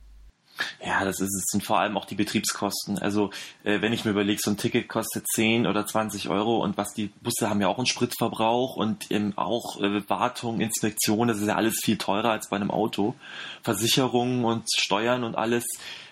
Ja, 0.86 1.04
das 1.04 1.20
ist, 1.20 1.36
es 1.36 1.46
sind 1.48 1.64
vor 1.64 1.80
allem 1.80 1.98
auch 1.98 2.06
die 2.06 2.16
Betriebskosten. 2.16 3.00
Also 3.00 3.32
äh, 3.64 3.82
wenn 3.82 3.94
ich 3.94 4.06
mir 4.06 4.12
überlege, 4.12 4.40
so 4.44 4.52
ein 4.52 4.58
Ticket 4.58 4.88
kostet 4.88 5.26
10 5.28 5.68
oder 5.68 5.86
20 5.86 6.30
Euro 6.30 6.58
und 6.58 6.78
was 6.78 6.94
die 6.94 7.08
Busse 7.22 7.50
haben 7.50 7.62
ja 7.62 7.68
auch 7.68 7.78
einen 7.78 7.88
Spritverbrauch 7.88 8.76
und 8.76 9.10
ähm, 9.12 9.34
auch 9.36 9.80
äh, 9.82 10.08
Wartung, 10.10 10.60
Inspektion, 10.60 11.28
das 11.28 11.40
ist 11.40 11.48
ja 11.48 11.56
alles 11.56 11.80
viel 11.82 11.98
teurer 11.98 12.32
als 12.32 12.50
bei 12.50 12.58
einem 12.58 12.72
Auto. 12.72 13.16
Versicherungen 13.64 14.46
und 14.46 14.66
Steuern 14.76 15.24
und 15.24 15.36
alles. 15.36 15.66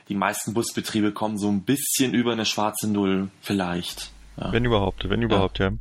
Die 0.07 0.15
meisten 0.15 0.53
Busbetriebe 0.53 1.11
kommen 1.11 1.37
so 1.37 1.49
ein 1.49 1.61
bisschen 1.61 2.13
über 2.13 2.31
eine 2.31 2.45
schwarze 2.45 2.89
Null 2.89 3.29
vielleicht. 3.41 4.11
Ja. 4.37 4.51
Wenn 4.51 4.65
überhaupt, 4.65 5.07
wenn 5.07 5.21
überhaupt, 5.21 5.59
ja. 5.59 5.69
ja. 5.69 5.73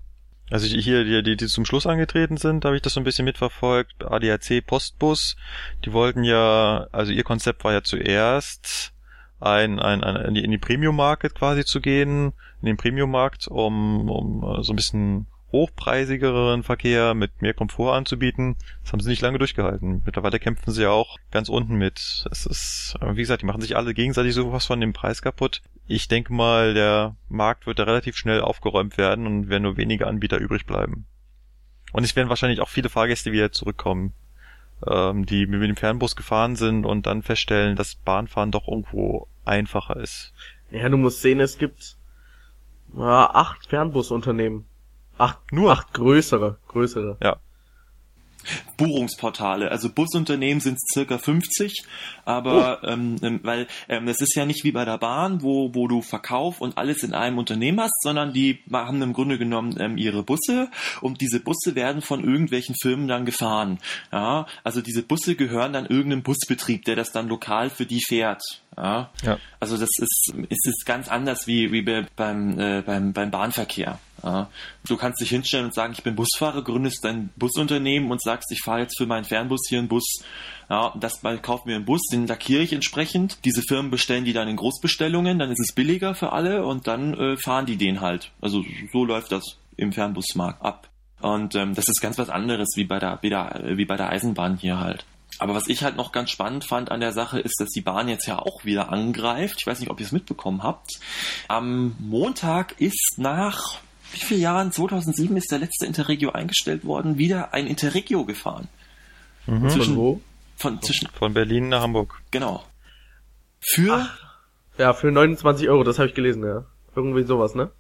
Also 0.51 0.67
hier, 0.67 1.05
die, 1.05 1.23
die, 1.23 1.37
die 1.37 1.47
zum 1.47 1.65
Schluss 1.65 1.87
angetreten 1.87 2.37
sind, 2.37 2.65
habe 2.65 2.77
ich 2.77 2.83
das 2.83 2.95
so 2.95 3.01
ein 3.01 3.05
bisschen 3.05 3.25
mitverfolgt. 3.25 4.05
ADAC 4.05 4.67
Postbus, 4.67 5.37
die 5.85 5.93
wollten 5.93 6.25
ja, 6.25 6.87
also 6.91 7.13
ihr 7.13 7.25
Konzept 7.25 7.65
war 7.65 7.73
ja 7.73 7.83
zuerst 7.83 8.93
ein, 9.41 9.79
ein, 9.79 10.03
ein 10.03 10.17
in 10.27 10.35
die, 10.35 10.45
in 10.45 10.51
die 10.51 10.59
Premium 10.59 10.97
Market 10.97 11.35
quasi 11.35 11.65
zu 11.65 11.81
gehen, 11.81 12.33
in 12.63 12.67
den 12.67 12.77
Premium 12.77 13.11
Markt, 13.11 13.47
um, 13.49 14.09
um 14.11 14.63
so 14.63 14.73
ein 14.73 14.77
bisschen 14.77 15.27
hochpreisigeren 15.53 16.63
Verkehr 16.63 17.15
mit 17.15 17.41
mehr 17.41 17.55
Komfort 17.55 17.95
anzubieten. 17.95 18.57
Das 18.83 18.93
haben 18.93 19.01
sie 19.01 19.11
nicht 19.11 19.23
lange 19.23 19.39
durchgehalten. 19.39 20.03
Mittlerweile 20.05 20.39
kämpfen 20.39 20.71
sie 20.73 20.83
ja 20.83 20.91
auch 20.91 21.17
ganz 21.31 21.49
unten 21.49 21.77
mit. 21.77 22.27
Es 22.31 22.45
ist, 22.45 22.97
wie 23.01 23.23
gesagt, 23.23 23.43
die 23.43 23.47
machen 23.47 23.63
sich 23.63 23.77
alle 23.77 23.95
gegenseitig 23.95 24.35
sowas 24.35 24.67
von 24.67 24.81
dem 24.81 24.93
Preis 24.93 25.23
kaputt. 25.23 25.63
Ich 25.87 26.09
denke 26.09 26.33
mal, 26.33 26.75
der 26.75 27.17
Markt 27.29 27.67
wird 27.67 27.79
da 27.79 27.85
relativ 27.85 28.17
schnell 28.17 28.43
aufgeräumt 28.43 28.99
werden 28.99 29.27
und 29.27 29.49
werden 29.49 29.63
nur 29.63 29.79
wenige 29.79 30.07
Anbieter 30.07 30.39
übrig 30.39 30.67
bleiben. 30.67 31.07
Und 31.93 32.05
es 32.05 32.15
werden 32.15 32.29
wahrscheinlich 32.29 32.61
auch 32.61 32.69
viele 32.69 32.91
Fahrgäste 32.91 33.33
wieder 33.33 33.51
zurückkommen, 33.51 34.13
ähm, 34.87 35.25
die 35.25 35.47
mit 35.47 35.63
dem 35.63 35.77
Fernbus 35.77 36.15
gefahren 36.15 36.57
sind 36.57 36.85
und 36.85 37.07
dann 37.07 37.23
feststellen, 37.23 37.77
dass 37.77 37.95
Bahnfahren 37.95 38.51
doch 38.51 38.69
irgendwo 38.69 39.29
einfacher 39.47 39.97
ist. 39.97 40.35
Ja, 40.71 40.91
du 40.91 40.99
musst 40.99 41.23
sehen, 41.23 41.41
es 41.41 41.57
gibt 41.57 41.97
ja, 42.95 43.31
acht 43.31 43.67
Fernbusunternehmen. 43.69 44.67
Acht, 45.19 45.53
nur 45.53 45.73
acht 45.73 45.93
größere, 45.93 46.59
größere. 46.69 47.17
Ja. 47.23 47.39
Buchungsportale. 48.77 49.71
Also 49.71 49.91
Busunternehmen 49.91 50.61
sind 50.61 50.79
circa 50.93 51.19
50, 51.19 51.85
aber 52.25 52.81
oh. 52.83 52.87
ähm, 52.87 53.17
ähm, 53.23 53.41
weil 53.43 53.67
ähm, 53.89 54.07
das 54.07 54.21
ist 54.21 54.35
ja 54.37 54.47
nicht 54.47 54.65
wie 54.65 54.73
bei 54.73 54.85
der 54.85 54.99
Bahn, 54.99 55.43
wo, 55.43 55.75
wo 55.75 55.89
du 55.89 56.03
Verkauf 56.03 56.61
und 56.61 56.79
alles 56.79 57.03
in 57.03 57.15
einem 57.15 57.39
Unternehmen 57.39 57.81
hast, 57.81 58.01
sondern 58.03 58.33
die 58.33 58.61
haben 58.73 59.03
im 59.03 59.13
Grunde 59.13 59.39
genommen 59.39 59.77
ähm, 59.79 59.97
ihre 59.97 60.23
Busse 60.23 60.71
und 61.01 61.21
diese 61.21 61.41
Busse 61.41 61.75
werden 61.75 62.03
von 62.03 62.25
irgendwelchen 62.25 62.75
Firmen 62.81 63.09
dann 63.09 63.25
gefahren. 63.25 63.79
Ja, 64.13 64.47
also 64.65 64.81
diese 64.81 65.03
Busse 65.03 65.35
gehören 65.35 65.73
dann 65.73 65.87
irgendeinem 65.87 66.23
Busbetrieb, 66.23 66.85
der 66.85 66.97
das 66.97 67.13
dann 67.13 67.29
lokal 67.29 67.71
für 67.71 67.87
die 67.87 68.01
fährt. 68.01 68.43
Ja. 68.77 69.11
ja. 69.23 69.39
Also 69.59 69.77
das 69.77 69.91
ist, 69.99 70.33
ist, 70.49 70.67
ist 70.67 70.87
ganz 70.87 71.09
anders 71.09 71.47
wie, 71.47 71.73
wie 71.73 71.83
beim, 71.83 72.59
äh, 72.59 72.83
beim, 72.83 73.13
beim 73.13 73.31
Bahnverkehr. 73.31 73.99
Du 74.87 74.97
kannst 74.97 75.21
dich 75.21 75.31
hinstellen 75.31 75.67
und 75.67 75.75
sagen, 75.75 75.93
ich 75.93 76.03
bin 76.03 76.17
Busfahrer, 76.17 76.63
gründest 76.63 77.05
dein 77.05 77.31
Busunternehmen 77.37 78.11
und 78.11 78.23
sagst, 78.23 78.51
ich 78.53 78.63
fahre 78.63 78.81
jetzt 78.81 78.99
für 78.99 79.07
meinen 79.07 79.25
Fernbus 79.25 79.61
hier 79.69 79.79
einen 79.79 79.89
Bus. 79.89 80.23
Ja, 80.69 80.95
das 81.01 81.21
kaufen 81.43 81.69
wir 81.69 81.77
einen 81.77 81.85
Bus, 81.85 82.03
den 82.13 82.27
lackiere 82.27 82.63
ich 82.63 82.73
entsprechend. 82.73 83.45
Diese 83.45 83.63
Firmen 83.63 83.91
bestellen 83.91 84.25
die 84.25 84.33
dann 84.33 84.49
in 84.49 84.57
Großbestellungen, 84.57 85.39
dann 85.39 85.51
ist 85.51 85.61
es 85.61 85.75
billiger 85.75 86.15
für 86.15 86.33
alle 86.33 86.65
und 86.67 86.87
dann 86.87 87.15
äh, 87.15 87.37
fahren 87.37 87.67
die 87.67 87.77
den 87.77 88.01
halt. 88.01 88.33
Also 88.41 88.65
so 88.93 89.05
läuft 89.05 89.33
das 89.33 89.57
im 89.77 89.93
Fernbusmarkt 89.93 90.63
ab. 90.63 90.89
Und 91.21 91.55
ähm, 91.55 91.75
das 91.75 91.89
ist 91.89 92.01
ganz 92.01 92.19
was 92.19 92.29
anderes 92.29 92.69
wie 92.77 92.85
bei 92.85 92.99
der, 92.99 93.19
wie, 93.23 93.31
der, 93.31 93.63
wie 93.75 93.85
bei 93.85 93.97
der 93.97 94.11
Eisenbahn 94.11 94.57
hier 94.57 94.79
halt. 94.79 95.05
Aber 95.39 95.55
was 95.55 95.69
ich 95.69 95.85
halt 95.85 95.97
noch 95.97 96.13
ganz 96.13 96.31
spannend 96.31 96.65
fand 96.65 96.91
an 96.91 97.01
der 97.01 97.13
Sache 97.13 97.39
ist, 97.39 97.61
dass 97.61 97.69
die 97.69 97.81
Bahn 97.81 98.09
jetzt 98.09 98.27
ja 98.27 98.39
auch 98.39 98.65
wieder 98.65 98.91
angreift. 98.91 99.57
Ich 99.61 99.67
weiß 99.67 99.79
nicht, 99.81 99.91
ob 99.91 100.01
ihr 100.01 100.07
es 100.07 100.13
mitbekommen 100.13 100.63
habt. 100.63 100.99
Am 101.47 101.95
Montag 101.99 102.81
ist 102.81 103.15
nach 103.17 103.79
wie 104.13 104.21
vielen 104.21 104.41
Jahren? 104.41 104.73
2007 104.73 105.37
ist 105.37 105.51
der 105.51 105.59
letzte 105.59 105.87
Interregio 105.87 106.31
eingestellt 106.31 106.85
worden. 106.85 107.19
Wieder 107.19 107.55
ein 107.55 107.67
Interregio 107.67 108.25
gefahren. 108.25 108.69
Mhm. 109.47 109.69
Zwischen, 109.69 109.95
von 109.95 109.97
wo? 109.97 110.21
Von, 110.57 110.83
zwischen, 110.83 111.09
von 111.11 111.35
Berlin 111.35 111.69
nach 111.69 111.83
Hamburg. 111.83 112.21
Genau. 112.31 112.65
Für? 113.61 113.95
Ach, 113.95 114.39
ja, 114.79 114.93
für 114.93 115.11
29 115.11 115.69
Euro, 115.69 115.85
das 115.85 115.99
habe 115.99 116.09
ich 116.09 116.15
gelesen, 116.15 116.45
ja. 116.45 116.65
Irgendwie 116.95 117.25
sowas, 117.25 117.55
ne? 117.55 117.71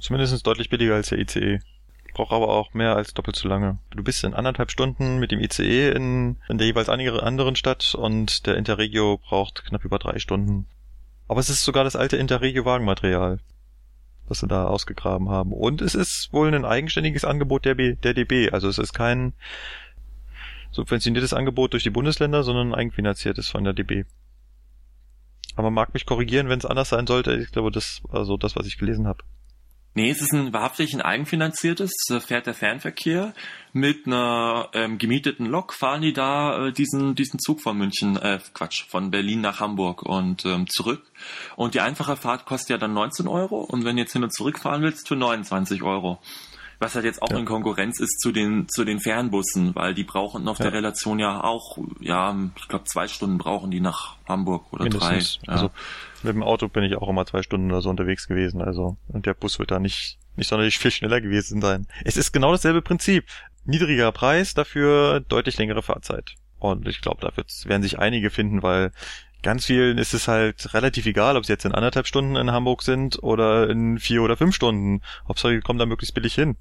Zumindest 0.00 0.46
deutlich 0.46 0.68
billiger 0.68 0.94
als 0.94 1.10
der 1.10 1.18
ICE 1.18 1.60
braucht 2.14 2.32
aber 2.32 2.48
auch 2.48 2.72
mehr 2.72 2.96
als 2.96 3.12
doppelt 3.12 3.36
so 3.36 3.48
lange. 3.48 3.78
Du 3.90 4.02
bist 4.02 4.24
in 4.24 4.32
anderthalb 4.32 4.70
Stunden 4.70 5.18
mit 5.18 5.32
dem 5.32 5.40
ICE 5.40 5.90
in, 5.90 6.36
in 6.48 6.58
der 6.58 6.66
jeweils 6.66 6.88
anderen 6.88 7.56
Stadt 7.56 7.94
und 7.94 8.46
der 8.46 8.56
Interregio 8.56 9.18
braucht 9.18 9.66
knapp 9.66 9.84
über 9.84 9.98
drei 9.98 10.18
Stunden. 10.18 10.66
Aber 11.28 11.40
es 11.40 11.50
ist 11.50 11.64
sogar 11.64 11.84
das 11.84 11.96
alte 11.96 12.16
Interregio-Wagenmaterial, 12.16 13.40
was 14.28 14.40
sie 14.40 14.48
da 14.48 14.66
ausgegraben 14.66 15.28
haben. 15.28 15.52
Und 15.52 15.82
es 15.82 15.94
ist 15.94 16.32
wohl 16.32 16.52
ein 16.54 16.64
eigenständiges 16.64 17.24
Angebot 17.24 17.64
der, 17.64 17.74
B, 17.74 17.94
der 17.94 18.14
DB. 18.14 18.50
Also 18.50 18.68
es 18.68 18.78
ist 18.78 18.92
kein 18.92 19.34
subventioniertes 20.70 21.32
Angebot 21.32 21.72
durch 21.72 21.82
die 21.82 21.90
Bundesländer, 21.90 22.42
sondern 22.42 22.68
ein 22.68 22.74
eigenfinanziertes 22.74 23.48
von 23.48 23.64
der 23.64 23.72
DB. 23.72 24.04
Aber 25.56 25.70
mag 25.70 25.94
mich 25.94 26.06
korrigieren, 26.06 26.48
wenn 26.48 26.58
es 26.58 26.66
anders 26.66 26.88
sein 26.88 27.06
sollte. 27.06 27.36
Ich 27.36 27.52
glaube, 27.52 27.70
das 27.70 28.02
war 28.04 28.24
so 28.24 28.36
das, 28.36 28.56
was 28.56 28.66
ich 28.66 28.78
gelesen 28.78 29.06
habe. 29.06 29.22
Nee, 29.96 30.10
es 30.10 30.20
ist 30.20 30.32
ein 30.32 30.52
wahrhaftig 30.52 30.92
ein 30.92 31.00
eigenfinanziertes, 31.00 31.92
da 32.08 32.18
fährt 32.18 32.46
der 32.46 32.54
Fernverkehr 32.54 33.32
mit 33.72 34.06
einer 34.06 34.68
ähm, 34.72 34.98
gemieteten 34.98 35.46
Lok, 35.46 35.72
fahren 35.72 36.02
die 36.02 36.12
da 36.12 36.66
äh, 36.66 36.72
diesen, 36.72 37.14
diesen 37.14 37.38
Zug 37.38 37.60
von 37.60 37.78
München, 37.78 38.16
äh, 38.16 38.40
Quatsch, 38.54 38.86
von 38.88 39.12
Berlin 39.12 39.40
nach 39.40 39.60
Hamburg 39.60 40.02
und 40.02 40.44
ähm, 40.46 40.68
zurück. 40.68 41.02
Und 41.54 41.74
die 41.74 41.80
einfache 41.80 42.16
Fahrt 42.16 42.44
kostet 42.44 42.70
ja 42.70 42.78
dann 42.78 42.92
19 42.92 43.28
Euro 43.28 43.60
und 43.60 43.84
wenn 43.84 43.94
du 43.94 44.02
jetzt 44.02 44.12
hin 44.12 44.24
und 44.24 44.34
zurück 44.34 44.58
fahren 44.58 44.82
willst, 44.82 45.06
für 45.06 45.16
29 45.16 45.82
Euro 45.82 46.18
was 46.80 46.94
halt 46.94 47.04
jetzt 47.04 47.22
auch 47.22 47.30
ja. 47.30 47.38
in 47.38 47.44
Konkurrenz 47.44 48.00
ist 48.00 48.20
zu 48.20 48.32
den 48.32 48.68
zu 48.68 48.84
den 48.84 49.00
Fernbussen, 49.00 49.74
weil 49.74 49.94
die 49.94 50.04
brauchen 50.04 50.48
auf 50.48 50.58
ja. 50.58 50.64
der 50.64 50.72
Relation 50.74 51.18
ja 51.18 51.42
auch, 51.42 51.78
ja, 52.00 52.36
ich 52.56 52.68
glaube 52.68 52.84
zwei 52.84 53.08
Stunden 53.08 53.38
brauchen 53.38 53.70
die 53.70 53.80
nach 53.80 54.16
Hamburg 54.28 54.72
oder 54.72 54.84
Mindestens. 54.84 55.38
drei. 55.38 55.46
Ja. 55.46 55.52
Also 55.52 55.70
mit 56.24 56.34
dem 56.34 56.42
Auto 56.42 56.68
bin 56.68 56.84
ich 56.84 56.96
auch 56.96 57.08
immer 57.08 57.26
zwei 57.26 57.42
Stunden 57.42 57.70
oder 57.70 57.82
so 57.82 57.90
unterwegs 57.90 58.28
gewesen, 58.28 58.62
also 58.62 58.96
und 59.08 59.26
der 59.26 59.34
Bus 59.34 59.58
wird 59.58 59.70
da 59.70 59.78
nicht 59.78 60.18
nicht 60.36 60.48
sonderlich 60.48 60.78
viel 60.78 60.90
schneller 60.90 61.20
gewesen 61.20 61.60
sein. 61.60 61.86
Es 62.04 62.16
ist 62.16 62.32
genau 62.32 62.52
dasselbe 62.52 62.82
Prinzip. 62.82 63.24
Niedriger 63.64 64.12
Preis, 64.12 64.54
dafür 64.54 65.20
deutlich 65.20 65.56
längere 65.58 65.82
Fahrzeit. 65.82 66.34
Und 66.58 66.88
ich 66.88 67.00
glaube, 67.00 67.20
dafür 67.20 67.44
werden 67.66 67.82
sich 67.82 67.98
einige 67.98 68.30
finden, 68.30 68.62
weil 68.62 68.92
ganz 69.42 69.66
vielen 69.66 69.98
ist 69.98 70.14
es 70.14 70.28
halt 70.28 70.74
relativ 70.74 71.06
egal, 71.06 71.36
ob 71.36 71.44
sie 71.44 71.52
jetzt 71.52 71.64
in 71.64 71.72
anderthalb 71.72 72.06
Stunden 72.06 72.36
in 72.36 72.50
Hamburg 72.50 72.82
sind 72.82 73.22
oder 73.22 73.70
in 73.70 73.98
vier 73.98 74.22
oder 74.22 74.36
fünf 74.36 74.54
Stunden. 74.54 75.02
Hauptsache, 75.28 75.54
die 75.54 75.60
kommen 75.60 75.78
da 75.78 75.86
möglichst 75.86 76.14
billig 76.14 76.34
hin. 76.34 76.56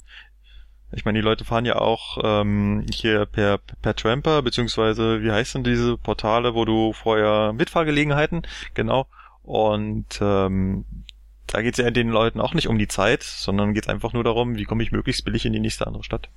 Ich 0.91 1.05
meine, 1.05 1.17
die 1.17 1.23
Leute 1.23 1.43
fahren 1.43 1.65
ja 1.65 1.77
auch 1.77 2.19
ähm, 2.23 2.85
hier 2.93 3.25
per, 3.25 3.57
per 3.57 3.95
Tramper, 3.95 4.43
beziehungsweise 4.43 5.23
wie 5.23 5.31
heißen 5.31 5.63
diese 5.63 5.97
Portale, 5.97 6.53
wo 6.53 6.65
du 6.65 6.93
vorher 6.93 7.51
Mitfahrgelegenheiten, 7.53 8.43
genau. 8.75 9.07
Und 9.43 10.19
ähm, 10.21 10.85
da 11.47 11.61
geht 11.61 11.77
es 11.77 11.83
ja 11.83 11.91
den 11.91 12.09
Leuten 12.09 12.39
auch 12.39 12.53
nicht 12.53 12.67
um 12.67 12.79
die 12.79 12.87
Zeit, 12.87 13.23
sondern 13.23 13.73
geht 13.73 13.83
es 13.83 13.89
einfach 13.89 14.13
nur 14.13 14.23
darum, 14.23 14.55
wie 14.55 14.63
komme 14.63 14.83
ich 14.83 14.91
möglichst 14.91 15.25
billig 15.25 15.45
in 15.45 15.53
die 15.53 15.59
nächste 15.59 15.85
andere 15.85 16.03
Stadt. 16.03 16.29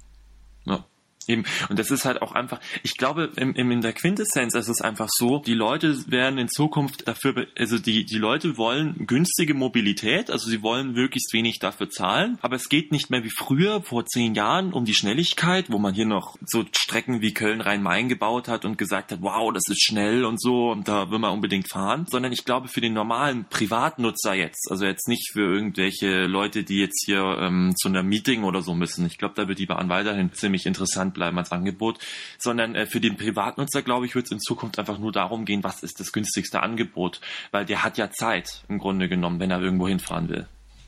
Ja. 0.64 0.84
Eben. 1.28 1.44
Und 1.68 1.78
das 1.78 1.90
ist 1.90 2.04
halt 2.04 2.22
auch 2.22 2.32
einfach, 2.32 2.60
ich 2.82 2.96
glaube, 2.96 3.32
im, 3.36 3.54
im, 3.54 3.70
in 3.70 3.80
der 3.80 3.92
Quintessenz 3.92 4.54
ist 4.54 4.68
es 4.68 4.80
einfach 4.80 5.08
so, 5.10 5.40
die 5.40 5.54
Leute 5.54 6.10
werden 6.10 6.38
in 6.38 6.48
Zukunft 6.48 7.08
dafür, 7.08 7.46
also 7.58 7.78
die, 7.78 8.04
die 8.04 8.18
Leute 8.18 8.56
wollen 8.56 9.06
günstige 9.06 9.54
Mobilität, 9.54 10.30
also 10.30 10.48
sie 10.48 10.62
wollen 10.62 10.92
möglichst 10.92 11.32
wenig 11.32 11.58
dafür 11.58 11.90
zahlen, 11.90 12.38
aber 12.42 12.56
es 12.56 12.68
geht 12.68 12.92
nicht 12.92 13.10
mehr 13.10 13.24
wie 13.24 13.30
früher, 13.30 13.82
vor 13.82 14.06
zehn 14.06 14.34
Jahren, 14.34 14.72
um 14.72 14.84
die 14.84 14.94
Schnelligkeit, 14.94 15.70
wo 15.70 15.78
man 15.78 15.94
hier 15.94 16.06
noch 16.06 16.36
so 16.44 16.64
Strecken 16.72 17.20
wie 17.22 17.34
Köln-Rhein-Main 17.34 18.08
gebaut 18.08 18.46
hat 18.46 18.64
und 18.64 18.78
gesagt 18.78 19.10
hat, 19.10 19.22
wow, 19.22 19.52
das 19.52 19.64
ist 19.68 19.82
schnell 19.82 20.24
und 20.24 20.40
so 20.40 20.70
und 20.70 20.86
da 20.86 21.10
will 21.10 21.18
man 21.18 21.32
unbedingt 21.32 21.68
fahren, 21.68 22.06
sondern 22.08 22.32
ich 22.32 22.44
glaube 22.44 22.68
für 22.68 22.80
den 22.80 22.92
normalen 22.92 23.46
Privatnutzer 23.50 24.34
jetzt, 24.34 24.70
also 24.70 24.84
jetzt 24.84 25.08
nicht 25.08 25.32
für 25.32 25.42
irgendwelche 25.42 26.26
Leute, 26.26 26.62
die 26.62 26.78
jetzt 26.78 27.04
hier 27.04 27.38
ähm, 27.40 27.74
zu 27.76 27.88
einer 27.88 28.02
Meeting 28.02 28.44
oder 28.44 28.62
so 28.62 28.74
müssen. 28.74 29.06
Ich 29.06 29.18
glaube, 29.18 29.34
da 29.34 29.48
wird 29.48 29.58
die 29.58 29.66
Bahn 29.66 29.88
weiterhin 29.88 30.32
ziemlich 30.32 30.66
interessant 30.66 31.15
bleiben 31.16 31.38
als 31.38 31.50
Angebot, 31.50 31.98
sondern 32.38 32.76
äh, 32.76 32.86
für 32.86 33.00
den 33.00 33.16
Privatnutzer, 33.16 33.82
glaube 33.82 34.06
ich, 34.06 34.14
wird 34.14 34.26
es 34.26 34.32
in 34.32 34.40
Zukunft 34.40 34.78
einfach 34.78 34.98
nur 34.98 35.10
darum 35.10 35.44
gehen, 35.44 35.64
was 35.64 35.82
ist 35.82 35.98
das 35.98 36.12
günstigste 36.12 36.62
Angebot, 36.62 37.20
weil 37.50 37.64
der 37.64 37.82
hat 37.82 37.98
ja 37.98 38.10
Zeit 38.10 38.62
im 38.68 38.78
Grunde 38.78 39.08
genommen, 39.08 39.40
wenn 39.40 39.50
er 39.50 39.60
irgendwo 39.60 39.88
hinfahren 39.88 40.28
will. 40.28 40.46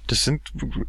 Das 0.08 0.24
sind 0.24 0.40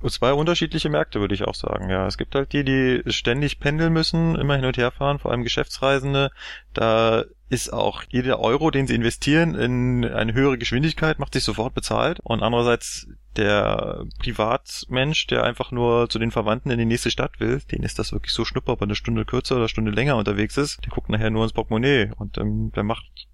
zwei 0.08 0.32
unterschiedliche 0.32 0.90
Märkte, 0.90 1.20
würde 1.20 1.36
ich 1.36 1.44
auch 1.44 1.54
sagen. 1.54 1.90
Ja, 1.90 2.08
es 2.08 2.18
gibt 2.18 2.36
halt 2.36 2.54
die, 2.54 2.64
die 2.64 3.04
ständig 3.08 3.60
pendeln 3.60 3.92
müssen, 3.92 4.36
immer 4.36 4.56
hin 4.56 4.64
und 4.64 4.78
her 4.78 4.92
fahren, 4.92 5.20
vor 5.20 5.32
allem 5.32 5.44
Geschäftsreisende. 5.44 6.32
Da 6.74 7.26
ist 7.50 7.74
auch 7.74 8.04
jeder 8.08 8.40
Euro, 8.40 8.72
den 8.72 8.88
sie 8.88 8.96
investieren 8.96 9.56
in 9.56 10.06
eine 10.06 10.34
höhere 10.34 10.58
Geschwindigkeit, 10.58 11.20
macht 11.20 11.34
sich 11.34 11.44
sofort 11.44 11.74
bezahlt. 11.74 12.22
Und 12.22 12.42
andererseits 12.42 13.08
der 13.36 14.06
Privatmensch, 14.20 15.28
der 15.28 15.44
einfach 15.44 15.72
nur 15.72 16.10
zu 16.10 16.18
den 16.18 16.32
Verwandten 16.32 16.70
in 16.70 16.80
die 16.80 16.86
nächste 16.86 17.12
Stadt 17.12 17.42
will, 17.42 17.62
den 17.72 17.84
ist 17.84 18.00
das 18.00 18.14
wirklich 18.14 18.34
so 18.34 18.46
schnupper, 18.46 18.72
ob 18.72 18.82
er 18.82 18.86
eine 18.86 18.96
Stunde 18.96 19.26
kürzer 19.26 19.56
oder 19.56 19.64
eine 19.64 19.70
Stunde 19.70 19.92
länger 19.92 20.16
unterwegs 20.16 20.56
ist. 20.56 20.80
Der 20.86 20.92
guckt 20.92 21.10
nachher 21.10 21.30
nur 21.30 21.44
ins 21.44 21.54
Portemonnaie 21.54 22.12
und 22.16 22.38
ähm, 22.38 22.72
der 22.74 22.84
macht 22.84 23.28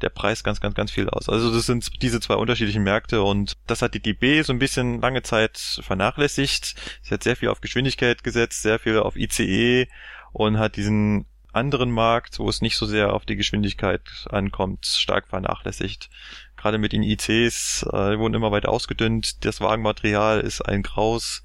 der 0.00 0.10
Preis 0.10 0.44
ganz, 0.44 0.60
ganz, 0.60 0.74
ganz 0.74 0.90
viel 0.90 1.08
aus. 1.08 1.28
Also 1.28 1.52
das 1.52 1.66
sind 1.66 2.02
diese 2.02 2.20
zwei 2.20 2.34
unterschiedlichen 2.34 2.82
Märkte 2.82 3.22
und 3.22 3.56
das 3.66 3.82
hat 3.82 3.94
die 3.94 4.00
DB 4.00 4.42
so 4.42 4.52
ein 4.52 4.58
bisschen 4.58 5.00
lange 5.00 5.22
Zeit 5.22 5.58
vernachlässigt. 5.82 6.74
Sie 7.02 7.14
hat 7.14 7.22
sehr 7.22 7.36
viel 7.36 7.48
auf 7.48 7.60
Geschwindigkeit 7.60 8.22
gesetzt, 8.22 8.62
sehr 8.62 8.78
viel 8.78 8.98
auf 8.98 9.16
ICE 9.16 9.88
und 10.32 10.58
hat 10.58 10.76
diesen 10.76 11.26
anderen 11.52 11.90
Markt, 11.90 12.38
wo 12.38 12.48
es 12.48 12.60
nicht 12.60 12.76
so 12.76 12.86
sehr 12.86 13.12
auf 13.12 13.24
die 13.24 13.36
Geschwindigkeit 13.36 14.02
ankommt, 14.30 14.86
stark 14.86 15.28
vernachlässigt. 15.28 16.08
Gerade 16.56 16.78
mit 16.78 16.92
den 16.92 17.02
ICs 17.02 17.84
äh, 17.84 18.18
wurden 18.18 18.34
immer 18.34 18.52
weiter 18.52 18.70
ausgedünnt, 18.70 19.44
das 19.44 19.60
Wagenmaterial 19.60 20.40
ist 20.40 20.60
ein 20.62 20.82
Graus. 20.82 21.42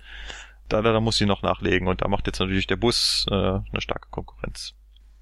Da, 0.67 0.81
da, 0.81 0.93
da 0.93 0.99
muss 0.99 1.17
sie 1.17 1.25
noch 1.25 1.41
nachlegen 1.41 1.87
und 1.87 2.01
da 2.01 2.07
macht 2.07 2.27
jetzt 2.27 2.39
natürlich 2.39 2.67
der 2.67 2.75
Bus 2.75 3.25
äh, 3.29 3.33
eine 3.33 3.81
starke 3.81 4.09
Konkurrenz. 4.09 4.73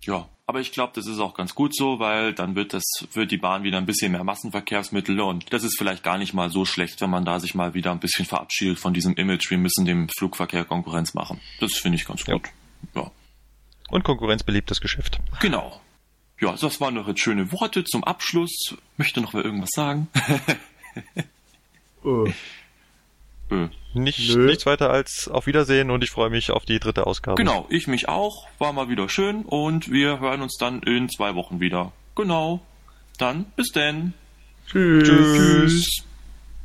Ja, 0.02 0.30
aber 0.45 0.60
ich 0.60 0.71
glaube, 0.71 0.93
das 0.95 1.08
ist 1.08 1.19
auch 1.19 1.34
ganz 1.34 1.56
gut 1.56 1.75
so, 1.75 1.99
weil 1.99 2.34
dann 2.34 2.56
wird 2.56 2.73
das 2.73 2.84
wird 3.13 3.32
die 3.32 3.38
Bahn 3.38 3.63
wieder 3.63 3.77
ein 3.77 3.86
bisschen 3.86 4.12
mehr 4.12 4.23
Massenverkehrsmittel 4.23 5.19
und 5.21 5.51
das 5.53 5.63
ist 5.63 5.77
vielleicht 5.77 6.03
gar 6.03 6.17
nicht 6.17 6.34
mal 6.34 6.49
so 6.49 6.65
schlecht, 6.65 6.99
wenn 7.01 7.10
man 7.10 7.23
da 7.25 7.39
sich 7.39 7.56
mal 7.56 7.73
wieder 7.73 7.91
ein 7.91 7.99
bisschen 7.99 8.25
verabschiedet 8.25 8.77
von 8.77 8.93
diesem 8.93 9.13
Image, 9.15 9.49
wir 9.49 9.58
müssen 9.58 9.86
dem 9.86 10.10
Flugverkehr 10.10 10.65
Konkurrenz 10.65 11.13
machen. 11.13 11.39
Das 11.60 11.73
finde 11.73 11.97
ich 11.97 12.06
ganz 12.06 12.25
gut. 12.25 12.49
Ja. 12.93 13.01
ja. 13.01 13.12
Und 13.89 14.03
Konkurrenz 14.03 14.43
belebt 14.43 14.69
das 14.69 14.82
Geschäft. 14.82 15.19
Genau. 15.39 15.79
Ja, 16.41 16.53
das 16.56 16.82
waren 16.82 16.95
noch 16.95 17.08
jetzt 17.08 17.21
schöne 17.21 17.51
Worte 17.53 17.86
zum 17.86 18.03
Abschluss. 18.03 18.75
Möchte 18.97 19.21
noch 19.21 19.34
wer 19.34 19.45
irgendwas 19.45 19.69
sagen? 19.73 20.10
uh. 22.03 22.27
Äh, 23.49 23.69
nicht, 23.95 24.36
nichts 24.36 24.65
weiter 24.65 24.89
als 24.89 25.27
auf 25.27 25.47
Wiedersehen 25.47 25.91
und 25.91 26.03
ich 26.03 26.12
freue 26.12 26.29
mich 26.29 26.51
auf 26.51 26.65
die 26.65 26.79
dritte 26.79 27.08
Ausgabe. 27.08 27.36
Genau, 27.36 27.65
ich 27.69 27.88
mich 27.88 28.10
auch. 28.10 28.47
War 28.60 28.73
mal 28.73 28.89
wieder 28.89 29.10
schön 29.10 29.43
und 29.43 29.91
wir 29.91 30.19
hören 30.19 30.41
uns 30.41 30.58
dann 30.58 30.82
in 30.84 31.10
zwei 31.10 31.36
Wochen 31.36 31.60
wieder. 31.60 31.91
Genau. 32.15 32.62
Dann 33.17 33.45
bis 33.56 33.71
denn. 33.71 34.13
Tschüss. 34.67 35.08
Tschüss. 35.08 36.03